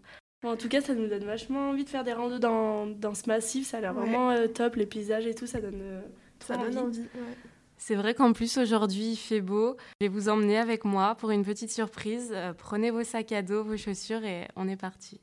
en 0.44 0.54
tout 0.54 0.68
cas, 0.68 0.80
ça 0.80 0.94
nous 0.94 1.08
donne 1.08 1.24
vachement 1.24 1.70
envie 1.70 1.84
de 1.84 1.88
faire 1.88 2.04
des 2.04 2.12
randos 2.12 2.38
dans, 2.38 2.86
dans 2.86 3.14
ce 3.14 3.26
massif. 3.26 3.66
Ça 3.66 3.78
a 3.78 3.80
l'air 3.80 3.92
vraiment 3.92 4.32
top, 4.54 4.76
les 4.76 4.86
paysages 4.86 5.26
et 5.26 5.34
tout, 5.34 5.48
ça 5.48 5.60
donne, 5.60 6.02
ça 6.38 6.56
donne 6.56 6.78
envie. 6.78 7.02
C'est 7.82 7.94
vrai 7.94 8.14
qu'en 8.14 8.34
plus 8.34 8.58
aujourd'hui 8.58 9.12
il 9.12 9.16
fait 9.16 9.40
beau. 9.40 9.76
Je 10.00 10.06
vais 10.06 10.12
vous 10.12 10.28
emmener 10.28 10.58
avec 10.58 10.84
moi 10.84 11.14
pour 11.14 11.30
une 11.30 11.44
petite 11.44 11.72
surprise. 11.72 12.32
prenez 12.58 12.90
vos 12.90 13.04
sacs 13.04 13.32
à 13.32 13.40
dos, 13.40 13.64
vos 13.64 13.78
chaussures 13.78 14.22
et 14.22 14.46
on 14.54 14.68
est 14.68 14.76
parti. 14.76 15.18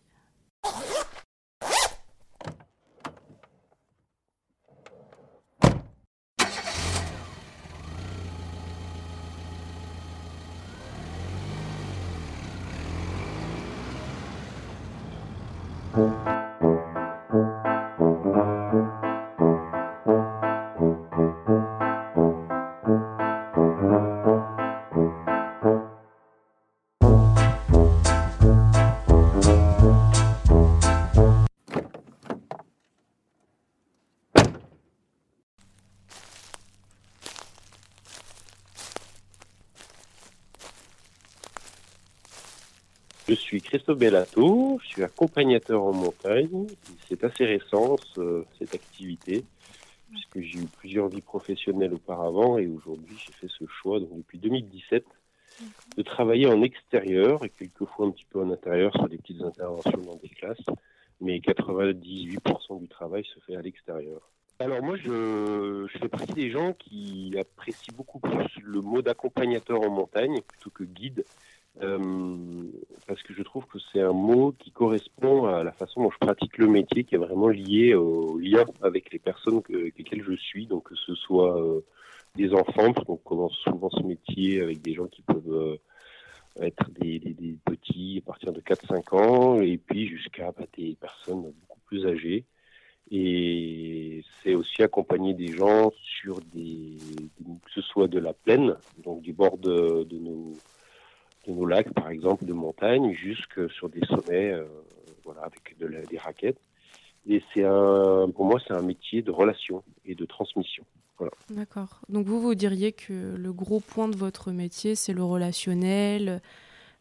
Christophe 43.67 43.97
Bellato, 43.97 44.79
je 44.81 44.87
suis 44.87 45.03
accompagnateur 45.03 45.83
en 45.83 45.91
montagne. 45.91 46.67
C'est 47.09 47.21
assez 47.25 47.43
récent 47.43 47.97
cette 48.57 48.73
activité, 48.73 49.43
puisque 50.09 50.39
j'ai 50.39 50.59
eu 50.59 50.67
plusieurs 50.77 51.09
vies 51.09 51.21
professionnelles 51.21 51.93
auparavant 51.93 52.57
et 52.57 52.65
aujourd'hui 52.65 53.17
j'ai 53.17 53.33
fait 53.33 53.49
ce 53.49 53.65
choix, 53.67 53.99
donc 53.99 54.15
depuis 54.15 54.37
2017, 54.37 55.03
de 55.97 56.01
travailler 56.01 56.47
en 56.47 56.61
extérieur 56.61 57.43
et 57.43 57.49
quelquefois 57.49 58.07
un 58.07 58.11
petit 58.11 58.25
peu 58.29 58.39
en 58.39 58.49
intérieur 58.51 58.93
sur 58.93 59.09
des 59.09 59.17
petites 59.17 59.41
interventions 59.41 60.01
dans 60.01 60.15
des 60.15 60.29
classes, 60.29 60.65
mais 61.19 61.39
98% 61.39 62.79
du 62.79 62.87
travail 62.87 63.25
se 63.25 63.41
fait 63.41 63.57
à 63.57 63.61
l'extérieur. 63.61 64.21
Alors 64.59 64.81
moi, 64.81 64.95
je, 64.95 65.87
je, 65.91 65.97
fais 65.99 66.07
partie 66.07 66.33
des 66.33 66.51
gens 66.51 66.71
qui 66.71 67.35
apprécient 67.37 67.93
beaucoup 67.95 68.19
plus 68.19 68.47
le 68.63 68.79
mot 68.79 69.01
d'accompagnateur 69.01 69.81
en 69.81 69.89
montagne 69.89 70.39
plutôt 70.41 70.69
que 70.69 70.85
guide. 70.85 71.25
Euh, 71.83 72.37
parce 73.05 73.21
que 73.23 73.33
je 73.33 73.43
trouve 73.43 73.65
que 73.67 73.77
c'est 73.91 74.01
un 74.01 74.13
mot 74.13 74.53
qui 74.57 74.71
correspond 74.71 75.45
à 75.45 75.63
la 75.63 75.71
façon 75.71 76.03
dont 76.03 76.11
je 76.11 76.17
pratique 76.17 76.57
le 76.57 76.67
métier, 76.67 77.03
qui 77.03 77.15
est 77.15 77.19
vraiment 77.19 77.49
lié 77.49 77.93
au 77.93 78.37
lien 78.39 78.65
avec 78.81 79.11
les 79.11 79.19
personnes 79.19 79.61
que, 79.61 79.73
avec 79.73 79.97
lesquelles 79.97 80.23
je 80.23 80.35
suis, 80.35 80.65
donc 80.65 80.89
que 80.89 80.95
ce 80.95 81.13
soit 81.15 81.61
euh, 81.61 81.85
des 82.35 82.53
enfants, 82.53 82.93
parce 82.93 83.05
qu'on 83.05 83.17
commence 83.17 83.55
souvent 83.63 83.89
ce 83.91 84.01
métier 84.01 84.61
avec 84.61 84.81
des 84.81 84.93
gens 84.93 85.07
qui 85.07 85.21
peuvent 85.21 85.51
euh, 85.51 85.77
être 86.59 86.89
des, 86.99 87.19
petits 87.63 88.21
à 88.23 88.27
partir 88.27 88.51
de 88.51 88.61
4-5 88.61 89.15
ans, 89.15 89.61
et 89.61 89.77
puis 89.77 90.07
jusqu'à 90.07 90.51
bah, 90.51 90.65
des 90.75 90.97
personnes 90.99 91.41
beaucoup 91.41 91.79
plus 91.85 92.07
âgées. 92.07 92.45
Et 93.09 94.21
c'est 94.43 94.53
aussi 94.53 94.83
accompagner 94.83 95.33
des 95.33 95.53
gens 95.53 95.91
sur 96.03 96.41
des, 96.53 96.97
que 97.39 97.71
ce 97.73 97.81
soit 97.81 98.09
de 98.09 98.19
la 98.19 98.33
plaine, 98.33 98.75
donc 99.01 99.21
du 99.21 99.31
bord 99.31 99.57
de 99.57 100.05
nos 100.11 100.53
de 101.47 101.53
nos 101.53 101.65
lacs, 101.65 101.93
par 101.93 102.09
exemple, 102.09 102.45
de 102.45 102.53
montagne, 102.53 103.13
jusque 103.13 103.71
sur 103.71 103.89
des 103.89 104.05
sommets, 104.07 104.51
euh, 104.51 104.65
voilà, 105.23 105.41
avec 105.41 105.77
de 105.79 105.87
des 106.09 106.17
raquettes. 106.17 106.59
Et 107.27 107.43
c'est 107.53 107.63
un, 107.63 108.29
pour 108.33 108.45
moi, 108.45 108.59
c'est 108.65 108.73
un 108.73 108.81
métier 108.81 109.21
de 109.21 109.31
relation 109.31 109.83
et 110.05 110.15
de 110.15 110.25
transmission. 110.25 110.83
Voilà. 111.17 111.33
D'accord. 111.49 112.01
Donc 112.09 112.25
vous, 112.25 112.39
vous 112.39 112.55
diriez 112.55 112.91
que 112.91 113.35
le 113.35 113.51
gros 113.51 113.79
point 113.79 114.07
de 114.07 114.15
votre 114.15 114.51
métier, 114.51 114.95
c'est 114.95 115.13
le 115.13 115.23
relationnel, 115.23 116.41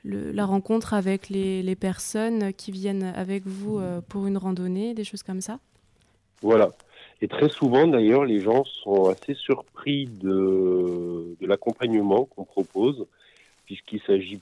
le, 0.05 0.33
la 0.33 0.47
rencontre 0.47 0.95
avec 0.95 1.29
les, 1.29 1.62
les, 1.62 1.76
personnes 1.76 2.53
qui 2.55 2.73
viennent 2.73 3.05
avec 3.05 3.47
vous 3.47 3.79
euh, 3.79 4.00
pour 4.00 4.26
une 4.26 4.38
randonnée, 4.38 4.95
des 4.95 5.05
choses 5.05 5.23
comme 5.23 5.41
ça? 5.41 5.59
Voilà. 6.43 6.71
Et 7.21 7.29
très 7.29 7.49
souvent, 7.49 7.87
d'ailleurs, 7.87 8.25
les 8.25 8.41
gens 8.41 8.65
sont 8.65 9.09
assez 9.09 9.35
surpris 9.35 10.07
de, 10.07 11.37
de 11.41 11.47
l'accompagnement 11.47 12.25
qu'on 12.25 12.45
propose 12.45 13.07
puisqu'il 13.66 14.00
s'agit 14.02 14.40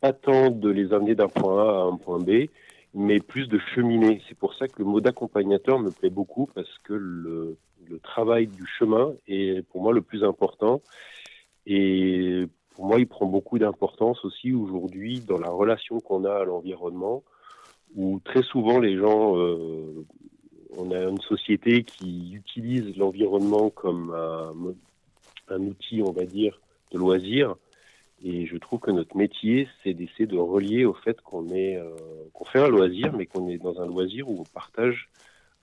pas 0.00 0.12
tant 0.12 0.50
de 0.50 0.68
les 0.68 0.92
amener 0.92 1.14
d'un 1.14 1.28
point 1.28 1.62
A 1.62 1.80
à 1.80 1.84
un 1.84 1.96
point 1.96 2.18
B, 2.18 2.48
mais 2.92 3.20
plus 3.20 3.48
de 3.48 3.58
cheminer. 3.74 4.22
C'est 4.28 4.36
pour 4.36 4.54
ça 4.54 4.68
que 4.68 4.80
le 4.80 4.84
mot 4.84 5.00
d'accompagnateur 5.00 5.78
me 5.78 5.90
plaît 5.90 6.10
beaucoup, 6.10 6.48
parce 6.54 6.78
que 6.84 6.92
le, 6.92 7.56
le, 7.88 7.98
travail 8.00 8.46
du 8.46 8.66
chemin 8.66 9.14
est 9.26 9.66
pour 9.68 9.82
moi 9.82 9.92
le 9.92 10.02
plus 10.02 10.22
important. 10.22 10.82
Et 11.66 12.46
pour 12.74 12.86
moi, 12.86 12.98
il 12.98 13.06
prend 13.06 13.26
beaucoup 13.26 13.58
d'importance 13.58 14.24
aussi 14.24 14.52
aujourd'hui 14.52 15.20
dans 15.20 15.38
la 15.38 15.48
relation 15.48 16.00
qu'on 16.00 16.24
a 16.24 16.34
à 16.34 16.44
l'environnement, 16.44 17.22
où 17.96 18.20
très 18.24 18.42
souvent 18.42 18.78
les 18.78 18.98
gens, 18.98 19.38
euh, 19.38 20.04
on 20.76 20.90
a 20.90 21.04
une 21.04 21.20
société 21.20 21.84
qui 21.84 22.34
utilise 22.34 22.96
l'environnement 22.96 23.70
comme 23.70 24.12
un, 24.12 24.52
un 25.48 25.60
outil, 25.62 26.02
on 26.02 26.12
va 26.12 26.24
dire, 26.24 26.60
de 26.92 26.98
loisir, 26.98 27.56
et 28.26 28.46
je 28.46 28.56
trouve 28.56 28.80
que 28.80 28.90
notre 28.90 29.18
métier, 29.18 29.68
c'est 29.82 29.92
d'essayer 29.92 30.26
de 30.26 30.38
relier 30.38 30.86
au 30.86 30.94
fait 30.94 31.18
euh, 31.34 31.94
qu'on 32.32 32.44
fait 32.46 32.58
un 32.58 32.68
loisir, 32.68 33.12
mais 33.12 33.26
qu'on 33.26 33.50
est 33.50 33.58
dans 33.58 33.78
un 33.82 33.86
loisir 33.86 34.30
où 34.30 34.40
on 34.40 34.44
partage 34.44 35.10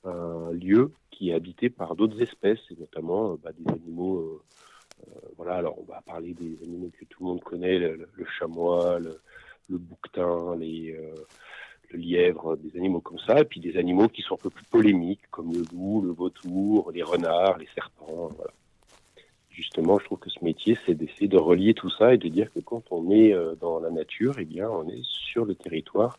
un 0.04 0.52
lieu 0.52 0.92
qui 1.10 1.32
est 1.32 1.34
habité 1.34 1.72
par 1.72 1.96
d'autres 1.96 2.22
espèces, 2.22 2.60
et 2.70 2.76
notamment 2.80 3.32
euh, 3.32 3.36
bah, 3.44 3.50
des 3.58 3.72
animaux. 3.72 4.20
Euh, 4.20 5.12
voilà, 5.38 5.56
alors 5.56 5.80
on 5.80 5.92
va 5.92 6.02
parler 6.02 6.36
des 6.36 6.62
animaux 6.62 6.92
que 7.00 7.06
tout 7.06 7.24
le 7.24 7.30
monde 7.30 7.42
connaît, 7.42 7.80
le, 7.80 8.08
chamois, 8.38 9.00
le, 9.00 9.20
bouquetin, 9.68 10.56
le 10.56 11.98
lièvre, 11.98 12.58
des 12.58 12.78
animaux 12.78 13.02
comme 13.02 13.18
ça, 13.26 13.40
et 13.40 13.46
puis 13.46 13.60
des 13.60 13.76
animaux 13.78 14.08
qui 14.08 14.22
sont 14.22 14.36
un 14.36 14.44
peu 14.44 14.52
plus 14.52 14.66
polémiques, 14.66 15.28
comme 15.32 15.52
le 15.52 15.64
loup, 15.74 16.02
le 16.02 16.12
vautour, 16.12 16.92
les 16.92 17.02
renards, 17.02 17.58
les 17.58 17.70
serpents. 17.74 18.30
Voilà 18.38 18.52
justement, 19.62 20.00
je 20.00 20.06
trouve 20.06 20.20
que 20.20 20.30
ce 20.30 20.44
métier, 20.44 20.78
c'est 20.86 20.96
d'essayer 20.96 21.28
de 21.28 21.38
relier 21.38 21.74
tout 21.74 21.90
ça 21.90 22.14
et 22.14 22.18
de 22.18 22.28
dire 22.28 22.52
que 22.54 22.60
quand 22.60 22.84
on 22.92 23.12
est 23.12 23.34
euh, 23.34 23.56
dans 23.62 23.80
la 23.80 23.90
nature, 23.90 24.36
eh 24.40 24.46
bien, 24.46 24.68
on 24.70 24.88
est 24.90 25.04
sur 25.04 25.46
le 25.46 25.56
territoire 25.56 26.18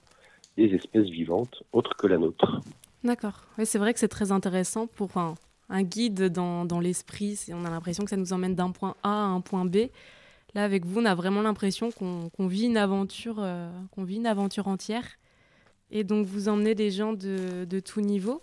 des 0.57 0.75
espèces 0.75 1.09
vivantes 1.09 1.63
autres 1.73 1.95
que 1.97 2.07
la 2.07 2.19
nôtre. 2.19 2.61
D'accord. 3.05 3.39
Oui, 3.59 3.67
c'est 3.67 3.79
vrai 3.79 3.93
que 3.93 3.99
c'est 3.99 4.09
très 4.09 4.31
intéressant 4.33 4.87
pour 4.87 5.17
un, 5.17 5.35
un 5.69 5.83
guide 5.83 6.29
dans, 6.29 6.65
dans 6.65 6.81
l'esprit. 6.81 7.39
On 7.51 7.65
a 7.65 7.71
l'impression 7.71 8.05
que 8.05 8.11
ça 8.11 8.17
nous 8.17 8.33
emmène 8.33 8.55
d'un 8.55 8.71
point 8.71 8.95
A 9.03 9.11
à 9.11 9.27
un 9.27 9.41
point 9.41 9.65
B. 9.65 9.89
Là, 10.55 10.65
avec 10.65 10.85
vous, 10.85 11.01
on 11.01 11.05
a 11.07 11.15
vraiment 11.15 11.43
l'impression 11.43 11.91
qu'on 11.91 12.29
qu 12.29 12.47
vit 12.47 12.67
une 12.67 12.77
aventure, 12.77 13.37
euh, 13.39 13.71
qu'on 13.93 14.05
vit 14.05 14.17
une 14.17 14.27
aventure 14.27 14.69
entière. 14.69 15.07
Et 15.91 16.05
donc, 16.05 16.27
vous 16.27 16.49
emmenez 16.49 16.75
des 16.75 16.91
gens 16.91 17.13
de, 17.13 17.65
de 17.65 17.81
tout 17.81 18.03
niveau? 18.03 18.41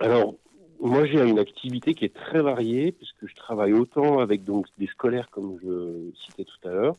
Alors, 0.00 0.34
moi, 0.80 1.06
j'ai 1.06 1.20
une 1.20 1.38
activité 1.38 1.94
qui 1.94 2.04
est 2.04 2.14
très 2.14 2.40
variée, 2.40 2.92
puisque 2.92 3.26
je 3.26 3.34
travaille 3.34 3.72
autant 3.72 4.18
avec 4.18 4.44
donc 4.44 4.66
des 4.78 4.86
scolaires, 4.86 5.30
comme 5.30 5.58
je 5.62 6.10
citais 6.24 6.44
tout 6.44 6.68
à 6.68 6.72
l'heure. 6.72 6.96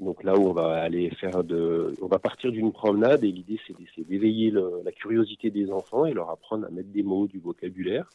Donc 0.00 0.24
là 0.24 0.38
où 0.38 0.48
on 0.48 0.52
va 0.52 0.82
aller 0.82 1.10
faire 1.10 1.44
de, 1.44 1.94
on 2.00 2.06
va 2.06 2.18
partir 2.18 2.50
d'une 2.50 2.72
promenade 2.72 3.22
et 3.22 3.30
l'idée 3.30 3.60
c'est 3.66 4.08
d'éveiller 4.08 4.50
la 4.50 4.92
curiosité 4.92 5.50
des 5.50 5.70
enfants 5.70 6.06
et 6.06 6.14
leur 6.14 6.30
apprendre 6.30 6.66
à 6.66 6.70
mettre 6.70 6.88
des 6.88 7.02
mots, 7.02 7.26
du 7.26 7.38
vocabulaire. 7.38 8.08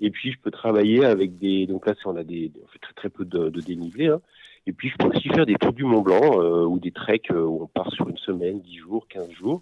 Et 0.00 0.10
puis 0.10 0.32
je 0.32 0.38
peux 0.38 0.50
travailler 0.50 1.04
avec 1.04 1.36
des, 1.36 1.66
donc 1.66 1.86
là 1.86 1.92
on 2.06 2.16
a 2.16 2.24
des, 2.24 2.50
on 2.64 2.66
fait 2.68 2.78
très 2.78 2.94
très 2.94 3.08
peu 3.10 3.26
de, 3.26 3.50
de 3.50 3.60
dénivelé. 3.60 4.06
Hein. 4.06 4.22
Et 4.66 4.72
puis 4.72 4.88
je 4.88 4.96
peux 4.96 5.14
aussi 5.14 5.28
faire 5.28 5.44
des 5.44 5.56
tours 5.56 5.74
du 5.74 5.84
Mont 5.84 6.00
Blanc 6.00 6.40
euh, 6.40 6.64
ou 6.64 6.78
des 6.78 6.90
treks 6.90 7.30
euh, 7.32 7.44
où 7.44 7.64
on 7.64 7.66
part 7.66 7.92
sur 7.92 8.08
une 8.08 8.16
semaine, 8.16 8.60
10 8.60 8.76
jours, 8.78 9.06
15 9.08 9.30
jours. 9.30 9.60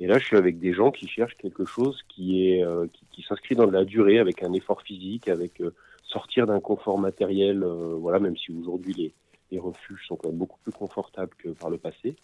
Et 0.00 0.06
là, 0.06 0.18
je 0.18 0.24
suis 0.24 0.36
avec 0.36 0.58
des 0.58 0.72
gens 0.72 0.90
qui 0.90 1.06
cherchent 1.06 1.36
quelque 1.36 1.66
chose 1.66 2.02
qui 2.08 2.48
est 2.48 2.64
euh, 2.64 2.86
qui, 2.90 3.04
qui 3.12 3.22
s'inscrit 3.22 3.54
dans 3.54 3.66
de 3.66 3.72
la 3.72 3.84
durée, 3.84 4.18
avec 4.18 4.42
un 4.42 4.52
effort 4.54 4.80
physique, 4.80 5.28
avec 5.28 5.60
euh, 5.60 5.74
sortir 6.04 6.46
d'un 6.46 6.58
confort 6.58 6.98
matériel. 6.98 7.62
Euh, 7.62 7.96
voilà, 7.98 8.18
même 8.18 8.36
si 8.36 8.50
aujourd'hui 8.50 8.94
les, 8.94 9.14
les 9.50 9.58
refuges 9.58 10.06
sont 10.08 10.16
quand 10.16 10.30
même 10.30 10.38
beaucoup 10.38 10.58
plus 10.62 10.72
confortables 10.72 11.34
que 11.36 11.50
par 11.50 11.68
le 11.68 11.76
passé. 11.76 12.16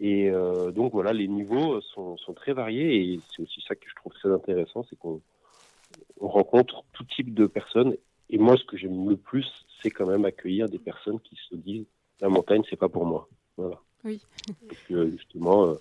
Et 0.00 0.28
donc 0.74 0.90
voilà, 0.90 1.12
les 1.12 1.28
niveaux 1.28 1.80
sont, 1.80 2.16
sont 2.16 2.34
très 2.34 2.52
variés 2.52 2.96
et 2.96 3.20
c'est 3.30 3.42
aussi 3.42 3.60
ça 3.60 3.76
que 3.76 3.88
je 3.88 3.94
trouve 3.94 4.12
très 4.12 4.28
intéressant, 4.28 4.84
c'est 4.90 4.98
qu'on 4.98 5.20
on 6.20 6.26
rencontre 6.26 6.82
tout 6.92 7.04
type 7.04 7.32
de 7.32 7.46
personnes. 7.46 7.96
Et 8.28 8.38
moi, 8.38 8.56
ce 8.56 8.64
que 8.64 8.76
j'aime 8.76 9.08
le 9.08 9.16
plus, 9.16 9.46
c'est 9.80 9.90
quand 9.90 10.06
même 10.06 10.24
accueillir 10.24 10.68
des 10.68 10.80
personnes 10.80 11.20
qui 11.20 11.36
se 11.48 11.54
disent 11.54 11.86
la 12.20 12.28
montagne, 12.28 12.62
c'est 12.68 12.74
pas 12.74 12.88
pour 12.88 13.06
moi. 13.06 13.28
Voilà. 13.56 13.80
Oui. 14.02 14.20
Parce 14.68 14.80
que 14.88 15.10
justement. 15.12 15.76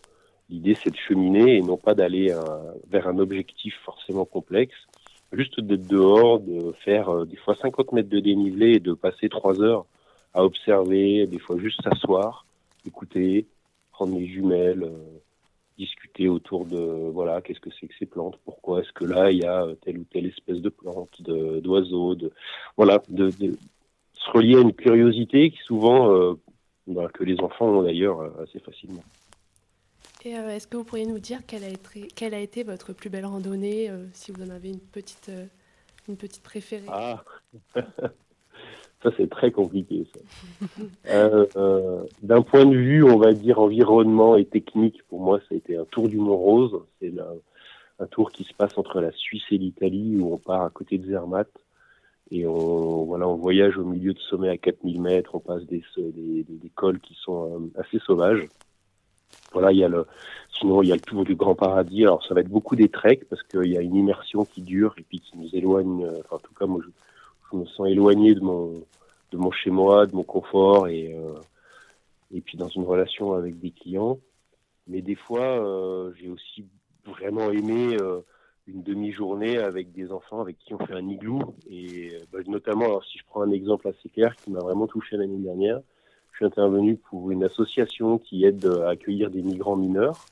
Euh, 0.50 0.53
L'idée, 0.53 0.75
c'est 0.75 0.91
de 0.91 0.97
cheminer 0.97 1.57
et 1.57 1.62
non 1.62 1.77
pas 1.77 1.95
d'aller 1.95 2.33
vers 2.89 3.07
un 3.07 3.19
objectif 3.19 3.75
forcément 3.83 4.25
complexe. 4.25 4.75
Juste 5.33 5.59
d'être 5.59 5.88
dehors, 5.88 6.39
de 6.39 6.73
faire 6.83 7.09
euh, 7.09 7.25
des 7.25 7.38
fois 7.38 7.55
50 7.55 7.91
mètres 7.91 8.09
de 8.09 8.19
dénivelé 8.19 8.73
et 8.73 8.79
de 8.79 8.93
passer 8.93 9.29
trois 9.29 9.62
heures 9.62 9.85
à 10.33 10.43
observer, 10.45 11.25
des 11.25 11.39
fois 11.39 11.57
juste 11.57 11.81
s'asseoir, 11.81 12.45
écouter, 12.85 13.47
prendre 13.91 14.15
les 14.15 14.27
jumelles, 14.27 14.83
euh, 14.83 15.19
discuter 15.77 16.29
autour 16.29 16.65
de 16.65 16.77
voilà 17.12 17.41
qu'est-ce 17.41 17.59
que 17.59 17.71
c'est 17.79 17.88
que 17.88 17.95
ces 17.97 18.05
plantes, 18.05 18.38
pourquoi 18.45 18.81
est-ce 18.81 18.91
que 18.93 19.05
là 19.05 19.31
il 19.31 19.39
y 19.39 19.45
a 19.45 19.65
telle 19.83 19.97
ou 19.97 20.03
telle 20.03 20.27
espèce 20.27 20.59
de 20.59 20.69
plante, 20.69 21.19
d'oiseaux, 21.21 22.13
de, 22.13 22.31
voilà, 22.77 23.01
de, 23.09 23.31
se 23.31 24.31
relier 24.31 24.57
à 24.57 24.62
une 24.62 24.73
curiosité 24.73 25.50
qui 25.50 25.59
souvent 25.65 26.12
euh, 26.12 26.35
bah, 26.85 27.07
que 27.12 27.23
les 27.23 27.39
enfants 27.41 27.69
ont 27.69 27.81
d'ailleurs 27.81 28.39
assez 28.39 28.59
facilement. 28.59 29.03
Et 30.25 30.31
est-ce 30.31 30.67
que 30.67 30.77
vous 30.77 30.83
pourriez 30.83 31.05
nous 31.05 31.19
dire 31.19 31.39
quelle 31.45 32.33
a 32.33 32.39
été, 32.39 32.63
votre 32.63 32.93
plus 32.93 33.09
belle 33.09 33.25
randonnée, 33.25 33.91
si 34.13 34.31
vous 34.31 34.41
en 34.43 34.49
avez 34.49 34.69
une 34.69 34.79
petite, 34.79 35.29
petite 36.17 36.43
préférée? 36.43 36.85
Ah 36.87 37.23
Ça, 39.03 39.11
c'est 39.17 39.29
très 39.29 39.51
compliqué. 39.51 40.07
Euh, 41.09 41.45
euh, 41.57 42.03
d'un 42.21 42.41
point 42.41 42.65
de 42.65 42.75
vue, 42.75 43.03
on 43.03 43.17
va 43.17 43.33
dire, 43.33 43.59
environnement 43.59 44.37
et 44.37 44.45
technique, 44.45 45.03
pour 45.09 45.19
moi, 45.19 45.39
ça 45.39 45.47
a 45.51 45.55
été 45.55 45.75
un 45.75 45.83
tour 45.83 46.07
du 46.07 46.17
Mont 46.17 46.37
Rose. 46.37 46.81
C'est 46.99 47.13
un 47.99 48.05
tour 48.07 48.31
qui 48.31 48.45
se 48.45 48.53
passe 48.53 48.77
entre 48.77 49.01
la 49.01 49.11
Suisse 49.11 49.43
et 49.51 49.57
l'Italie, 49.57 50.15
où 50.17 50.33
on 50.33 50.37
part 50.37 50.63
à 50.63 50.69
côté 50.69 50.97
de 50.97 51.05
Zermatt. 51.05 51.49
Et 52.31 52.47
on, 52.47 53.03
voilà, 53.03 53.27
on 53.27 53.35
voyage 53.35 53.77
au 53.77 53.83
milieu 53.83 54.13
de 54.13 54.19
sommets 54.19 54.49
à 54.49 54.57
4000 54.57 55.01
mètres, 55.01 55.35
on 55.35 55.39
passe 55.39 55.63
des, 55.65 55.83
cols 56.73 56.99
qui 56.99 57.15
sont 57.21 57.69
euh, 57.75 57.81
assez 57.81 57.99
sauvages. 57.99 58.47
Voilà, 59.53 59.72
il 59.72 59.77
y 59.77 59.83
a 59.83 59.88
le, 59.88 60.05
sinon 60.60 60.81
il 60.81 60.89
y 60.89 60.91
a 60.91 60.95
le 60.95 61.01
tour 61.01 61.24
du 61.24 61.36
Grand 61.36 61.55
Paradis. 61.55 62.03
Alors 62.03 62.25
ça 62.25 62.33
va 62.33 62.41
être 62.41 62.50
beaucoup 62.50 62.75
des 62.75 62.89
treks 62.89 63.27
parce 63.29 63.43
qu'il 63.43 63.72
y 63.72 63.77
a 63.77 63.81
une 63.81 63.95
immersion 63.95 64.45
qui 64.45 64.62
dure 64.62 64.95
et 64.98 65.03
puis 65.03 65.19
qui 65.19 65.38
nous 65.38 65.50
éloigne. 65.53 66.05
Enfin, 66.05 66.36
en 66.38 66.39
tout 66.39 66.53
cas, 66.53 66.65
moi, 66.65 66.81
je, 66.83 67.57
me 67.57 67.65
sens 67.65 67.88
éloigné 67.88 68.33
de 68.33 68.39
mon, 68.39 68.83
de 69.31 69.38
mon 69.38 69.51
chez 69.51 69.69
moi, 69.69 70.07
de 70.07 70.15
mon 70.15 70.24
confort 70.24 70.88
et, 70.88 71.13
euh, 71.13 71.36
et 72.33 72.41
puis 72.41 72.57
dans 72.57 72.67
une 72.67 72.83
relation 72.83 73.33
avec 73.33 73.60
des 73.60 73.69
clients. 73.69 74.19
Mais 74.88 75.01
des 75.01 75.15
fois, 75.15 75.63
euh, 75.63 76.12
j'ai 76.19 76.29
aussi 76.29 76.65
vraiment 77.05 77.51
aimé 77.51 77.95
euh, 78.01 78.22
une 78.67 78.81
demi-journée 78.81 79.57
avec 79.57 79.91
des 79.91 80.12
enfants 80.12 80.41
avec 80.41 80.57
qui 80.57 80.74
on 80.74 80.79
fait 80.79 80.93
un 80.93 81.07
igloo. 81.07 81.55
Et 81.69 82.17
bah, 82.31 82.39
notamment, 82.48 82.86
alors, 82.86 83.05
si 83.05 83.17
je 83.17 83.24
prends 83.25 83.41
un 83.41 83.51
exemple 83.51 83.88
assez 83.88 84.10
clair 84.10 84.36
qui 84.36 84.51
m'a 84.51 84.60
vraiment 84.60 84.88
touché 84.88 85.15
l'année 85.15 85.38
dernière, 85.38 85.79
je 86.33 86.37
suis 86.37 86.45
intervenu 86.45 86.97
pour 86.97 87.31
une 87.31 87.43
association 87.43 88.17
qui 88.17 88.43
aide 88.43 88.65
à 88.65 88.89
accueillir 88.89 89.29
des 89.29 89.41
migrants 89.41 89.75
mineurs. 89.75 90.25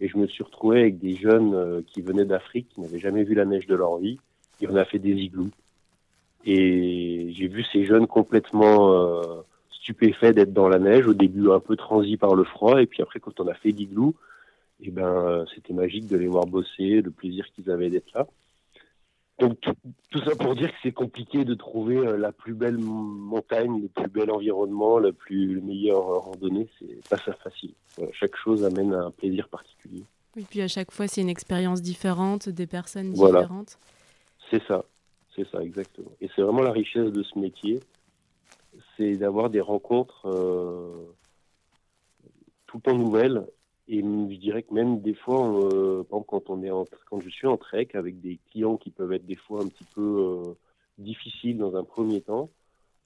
Et 0.00 0.06
je 0.06 0.16
me 0.16 0.28
suis 0.28 0.44
retrouvé 0.44 0.80
avec 0.80 0.98
des 0.98 1.16
jeunes 1.16 1.82
qui 1.84 2.02
venaient 2.02 2.24
d'Afrique, 2.24 2.68
qui 2.68 2.80
n'avaient 2.80 3.00
jamais 3.00 3.24
vu 3.24 3.34
la 3.34 3.44
neige 3.44 3.66
de 3.66 3.74
leur 3.74 3.96
vie. 3.96 4.18
Et 4.60 4.68
on 4.68 4.76
a 4.76 4.84
fait 4.84 5.00
des 5.00 5.14
igloos. 5.14 5.50
Et 6.44 7.30
j'ai 7.32 7.48
vu 7.48 7.64
ces 7.64 7.84
jeunes 7.84 8.06
complètement 8.06 8.92
euh, 8.92 9.42
stupéfaits 9.70 10.34
d'être 10.34 10.52
dans 10.52 10.68
la 10.68 10.78
neige, 10.78 11.06
au 11.06 11.14
début 11.14 11.50
un 11.50 11.60
peu 11.60 11.76
transis 11.76 12.16
par 12.16 12.34
le 12.34 12.44
froid, 12.44 12.80
et 12.80 12.86
puis 12.86 13.02
après 13.02 13.20
quand 13.20 13.40
on 13.40 13.48
a 13.48 13.54
fait 13.54 13.70
l'igloo, 13.70 14.14
et 14.80 14.88
eh 14.88 14.90
ben 14.90 15.44
c'était 15.54 15.72
magique 15.72 16.06
de 16.06 16.16
les 16.16 16.28
voir 16.28 16.46
bosser, 16.46 17.02
le 17.02 17.10
plaisir 17.10 17.46
qu'ils 17.52 17.70
avaient 17.70 17.90
d'être 17.90 18.12
là. 18.14 18.26
Donc 19.38 19.60
tout, 19.60 20.18
ça 20.24 20.34
pour 20.34 20.56
dire 20.56 20.70
que 20.70 20.76
c'est 20.82 20.92
compliqué 20.92 21.44
de 21.44 21.54
trouver 21.54 21.96
euh, 21.96 22.16
la 22.16 22.32
plus 22.32 22.54
belle 22.54 22.78
montagne, 22.78 23.82
le 23.82 23.88
plus 23.88 24.10
bel 24.10 24.30
environnement, 24.32 24.98
la 24.98 25.12
plus 25.12 25.54
le 25.54 25.60
meilleur 25.60 26.02
randonnée, 26.02 26.68
c'est 26.78 27.08
pas 27.08 27.18
ça 27.18 27.32
facile. 27.34 27.74
chaque 28.12 28.36
chose 28.36 28.64
amène 28.64 28.92
un 28.92 29.12
plaisir 29.12 29.48
particulier. 29.48 30.02
Oui, 30.36 30.44
puis 30.48 30.60
à 30.60 30.68
chaque 30.68 30.90
fois 30.90 31.06
c'est 31.06 31.20
une 31.20 31.28
expérience 31.28 31.82
différente, 31.82 32.48
des 32.48 32.66
personnes 32.66 33.12
différentes. 33.12 33.78
Voilà. 33.78 34.50
C'est 34.50 34.62
ça. 34.66 34.84
C'est 35.38 35.48
ça, 35.50 35.62
exactement. 35.62 36.10
Et 36.20 36.28
c'est 36.34 36.42
vraiment 36.42 36.62
la 36.62 36.72
richesse 36.72 37.12
de 37.12 37.22
ce 37.22 37.38
métier, 37.38 37.80
c'est 38.96 39.16
d'avoir 39.16 39.50
des 39.50 39.60
rencontres 39.60 40.26
euh, 40.26 41.14
tout 42.66 42.78
le 42.78 42.82
temps 42.82 42.98
nouvelles. 42.98 43.46
Et 43.88 44.00
je 44.02 44.36
dirais 44.36 44.62
que 44.62 44.74
même 44.74 45.00
des 45.00 45.14
fois, 45.14 45.48
euh, 45.72 46.04
quand, 46.10 47.20
je 47.20 47.28
suis 47.30 47.46
en 47.46 47.56
trek 47.56 47.88
avec 47.94 48.20
des 48.20 48.38
clients 48.50 48.76
qui 48.76 48.90
peuvent 48.90 49.12
être 49.12 49.24
des 49.24 49.36
fois 49.36 49.62
un 49.62 49.66
petit 49.66 49.84
peu 49.94 50.44
euh, 50.46 50.54
difficiles 50.98 51.56
dans 51.58 51.74
un 51.76 51.84
premier 51.84 52.20
temps, 52.20 52.50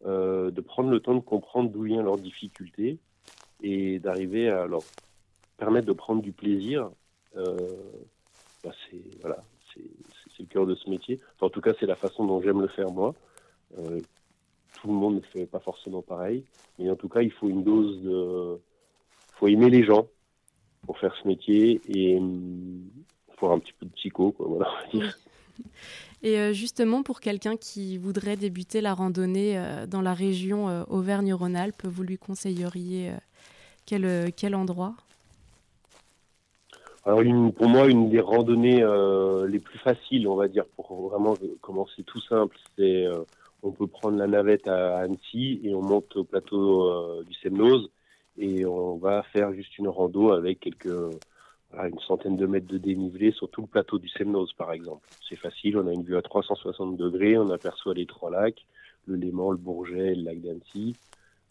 de 0.05 0.61
prendre 0.61 0.91
le 0.91 0.99
temps 0.99 1.15
de 1.15 1.21
comprendre 1.21 1.71
d'où 1.71 1.85
vient 1.85 2.03
leur 2.03 2.17
difficulté 2.17 2.99
et 3.63 4.01
d'arriver 4.01 4.49
à 4.49 4.67
leur 4.67 4.83
permettre 5.57 5.87
de 5.87 5.93
prendre 5.93 6.21
du 6.21 6.33
plaisir, 6.33 6.91
bah 7.37 8.73
c'est 8.89 10.43
le 10.43 10.47
cœur 10.47 10.67
de 10.67 10.75
ce 10.75 10.91
métier. 10.91 11.21
en 11.41 11.49
tout 11.49 11.61
cas, 11.61 11.73
c'est 11.79 11.87
la 11.87 11.97
façon 11.97 12.27
dont 12.27 12.41
j'aime 12.43 12.61
le 12.61 12.69
faire 12.69 12.91
moi. 12.91 13.15
Euh, 13.79 14.01
tout 14.81 14.89
le 14.89 14.95
monde 14.95 15.17
ne 15.17 15.21
fait 15.21 15.47
pas 15.47 15.61
forcément 15.61 16.03
pareil, 16.03 16.45
mais 16.79 16.91
en 16.91 16.97
tout 16.97 17.09
cas, 17.09 17.23
il 17.23 17.31
faut 17.31 17.49
une 17.49 17.63
dose 17.63 18.03
de, 18.03 18.57
il 18.57 19.35
faut 19.39 19.49
aimer 19.49 19.71
les 19.71 19.85
gens 19.85 20.09
pour 20.87 20.99
faire 20.99 21.15
ce 21.23 21.29
métier 21.29 21.81
et 21.89 22.19
faut 23.37 23.47
avoir 23.47 23.57
un 23.57 23.61
petit 23.61 23.73
peu 23.79 23.87
de 23.87 23.93
psycho, 23.93 24.33
quoi, 24.33 24.47
voilà. 24.49 24.69
Et 26.25 26.39
euh, 26.39 26.53
justement, 26.53 27.03
pour 27.03 27.21
quelqu'un 27.21 27.57
qui 27.57 27.99
voudrait 27.99 28.37
débuter 28.37 28.81
la 28.81 28.95
randonnée 28.95 29.59
euh, 29.59 29.87
dans 29.87 30.01
la 30.01 30.15
région 30.15 30.85
Auvergne-Rhône-Alpes, 30.89 31.85
vous 31.85 32.05
lui 32.05 32.17
conseilleriez 32.17 33.13
quel, 33.87 34.33
quel 34.33 34.55
endroit? 34.55 34.95
Alors 37.05 37.23
pour 37.57 37.69
moi, 37.69 37.89
une 37.89 38.11
des 38.11 38.21
randonnées 38.21 38.83
euh, 38.83 39.49
les 39.49 39.59
plus 39.59 39.79
faciles, 39.79 40.29
on 40.29 40.37
va 40.37 40.47
dire, 40.47 40.65
pour 40.77 41.11
vraiment 41.11 41.35
commencer 41.61 42.05
tout 42.05 42.21
simple, 42.21 42.57
c'est 42.77 43.07
euh, 43.07 43.25
on 43.65 43.73
peut 43.73 43.89
prendre 43.89 44.17
la 44.19 44.29
navette 44.29 44.69
à 44.69 44.99
Annecy 44.99 45.61
et 45.65 45.75
on 45.75 45.83
monte 45.83 46.15
au 46.17 46.23
plateau 46.23 46.89
euh, 46.89 47.25
du 47.25 47.35
Semnose 47.35 47.91
et 48.39 48.65
on 48.65 48.97
va 48.97 49.23
faire 49.25 49.53
juste 49.53 49.79
une 49.79 49.89
rando 49.89 50.33
avec 50.33 50.61
quelques 50.61 50.89
une 51.75 51.99
centaine 52.01 52.37
de 52.37 52.47
mètres 52.47 52.67
de 52.67 52.79
dénivelé 52.79 53.33
sur 53.33 53.49
tout 53.49 53.63
le 53.63 53.67
plateau 53.67 53.99
du 53.99 54.09
Semnose, 54.09 54.53
par 54.53 54.73
exemple. 54.73 55.09
C'est 55.29 55.37
facile, 55.37 55.79
on 55.79 55.87
a 55.87 55.93
une 55.93 56.03
vue 56.03 56.17
à 56.17 56.23
360 56.23 56.97
degrés, 56.97 57.39
on 57.39 57.51
aperçoit 57.51 57.95
les 57.95 58.07
trois 58.07 58.31
lacs, 58.31 58.67
le 59.07 59.17
Léman, 59.17 59.53
le 59.53 59.57
Bourget 59.57 60.13
et 60.13 60.15
le 60.15 60.25
lac 60.25 60.41
d'Annecy. 60.41 60.95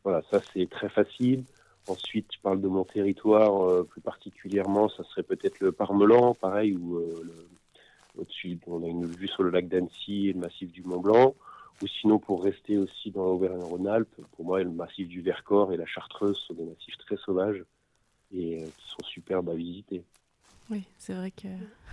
Voilà, 0.03 0.21
ça 0.29 0.39
c'est 0.53 0.69
très 0.69 0.89
facile. 0.89 1.43
Ensuite, 1.87 2.27
je 2.35 2.39
parle 2.39 2.61
de 2.61 2.67
mon 2.67 2.83
territoire 2.83 3.67
euh, 3.67 3.83
plus 3.83 4.01
particulièrement, 4.01 4.89
ça 4.89 5.03
serait 5.05 5.23
peut-être 5.23 5.59
le 5.59 5.71
Parmelan, 5.71 6.35
pareil, 6.35 6.75
où 6.75 6.97
euh, 6.97 7.47
au-dessus, 8.17 8.59
on 8.67 8.83
a 8.83 8.87
une 8.87 9.07
vue 9.07 9.27
sur 9.27 9.43
le 9.43 9.49
lac 9.49 9.67
d'Annecy 9.67 10.29
et 10.29 10.33
le 10.33 10.39
massif 10.39 10.71
du 10.71 10.83
Mont 10.83 10.99
Blanc. 10.99 11.33
Ou 11.81 11.87
sinon, 11.87 12.19
pour 12.19 12.43
rester 12.43 12.77
aussi 12.77 13.11
dans 13.11 13.25
l'Auvergne-Rhône-Alpes, 13.25 14.21
pour 14.35 14.45
moi, 14.45 14.61
le 14.61 14.69
massif 14.69 15.07
du 15.07 15.21
Vercors 15.21 15.73
et 15.73 15.77
la 15.77 15.85
Chartreuse 15.85 16.37
sont 16.47 16.53
des 16.53 16.63
massifs 16.63 16.97
très 16.99 17.17
sauvages 17.17 17.63
et 18.31 18.61
euh, 18.61 18.65
qui 18.65 18.89
sont 18.89 19.03
superbes 19.05 19.49
à 19.49 19.55
visiter. 19.55 20.03
Oui, 20.69 20.83
c'est 20.97 21.13
vrai 21.13 21.31
que 21.31 21.47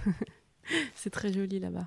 c'est 0.94 1.10
très 1.10 1.32
joli 1.32 1.58
là-bas. 1.58 1.86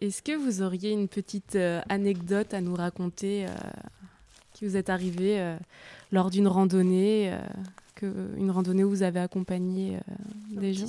Est-ce 0.00 0.22
que 0.22 0.36
vous 0.36 0.62
auriez 0.62 0.92
une 0.92 1.08
petite 1.08 1.56
anecdote 1.88 2.52
à 2.52 2.60
nous 2.60 2.74
raconter 2.74 3.46
qui 4.56 4.64
vous 4.64 4.76
est 4.78 4.88
arrivé 4.88 5.38
euh, 5.38 5.58
lors 6.12 6.30
d'une 6.30 6.48
randonnée, 6.48 7.30
euh, 7.30 7.38
que, 7.94 8.06
une 8.38 8.50
randonnée 8.50 8.84
où 8.84 8.88
vous 8.88 9.02
avez 9.02 9.20
accompagné 9.20 9.96
euh, 9.96 10.00
des 10.48 10.72
gens? 10.72 10.86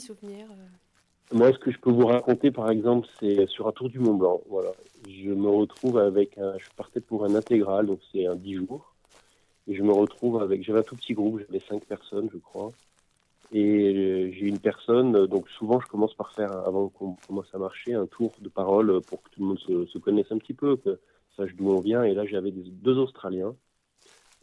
Moi, 1.33 1.51
ce 1.51 1.57
que 1.57 1.71
je 1.71 1.77
peux 1.79 1.91
vous 1.91 2.07
raconter, 2.07 2.51
par 2.51 2.69
exemple, 2.69 3.07
c'est 3.19 3.47
sur 3.47 3.67
un 3.67 3.71
tour 3.71 3.89
du 3.89 3.99
Mont 3.99 4.13
Blanc. 4.13 4.41
Voilà. 4.49 4.71
Je 5.09 5.31
me 5.31 5.49
retrouve 5.49 5.97
avec 5.97 6.37
un. 6.37 6.57
Je 6.57 6.69
partais 6.75 7.01
pour 7.01 7.25
un 7.25 7.35
intégral, 7.35 7.87
donc 7.87 7.99
c'est 8.11 8.25
un 8.25 8.35
10 8.35 8.55
jours. 8.55 8.93
Et 9.67 9.75
je 9.75 9.83
me 9.83 9.91
retrouve 9.91 10.41
avec. 10.41 10.63
J'avais 10.63 10.79
un 10.79 10.83
tout 10.83 10.95
petit 10.95 11.13
groupe, 11.13 11.39
j'avais 11.39 11.59
5 11.59 11.83
personnes, 11.85 12.29
je 12.31 12.37
crois. 12.37 12.71
Et 13.51 14.31
j'ai 14.33 14.45
une 14.45 14.59
personne, 14.59 15.25
donc 15.27 15.47
souvent 15.49 15.79
je 15.79 15.87
commence 15.87 16.13
par 16.13 16.33
faire, 16.33 16.51
avant 16.51 16.89
qu'on 16.89 17.15
commence 17.27 17.47
à 17.53 17.57
marcher, 17.57 17.93
un 17.93 18.05
tour 18.05 18.33
de 18.41 18.49
parole 18.49 18.99
pour 19.01 19.23
que 19.23 19.29
tout 19.29 19.39
le 19.39 19.45
monde 19.47 19.59
se, 19.59 19.85
se 19.85 19.97
connaisse 19.99 20.29
un 20.31 20.37
petit 20.37 20.53
peu, 20.53 20.75
que, 20.75 20.99
sache 21.37 21.55
d'où 21.55 21.69
on 21.69 21.79
vient. 21.79 22.03
Et 22.03 22.13
là, 22.13 22.25
j'avais 22.25 22.51
deux 22.51 22.97
Australiens. 22.97 23.55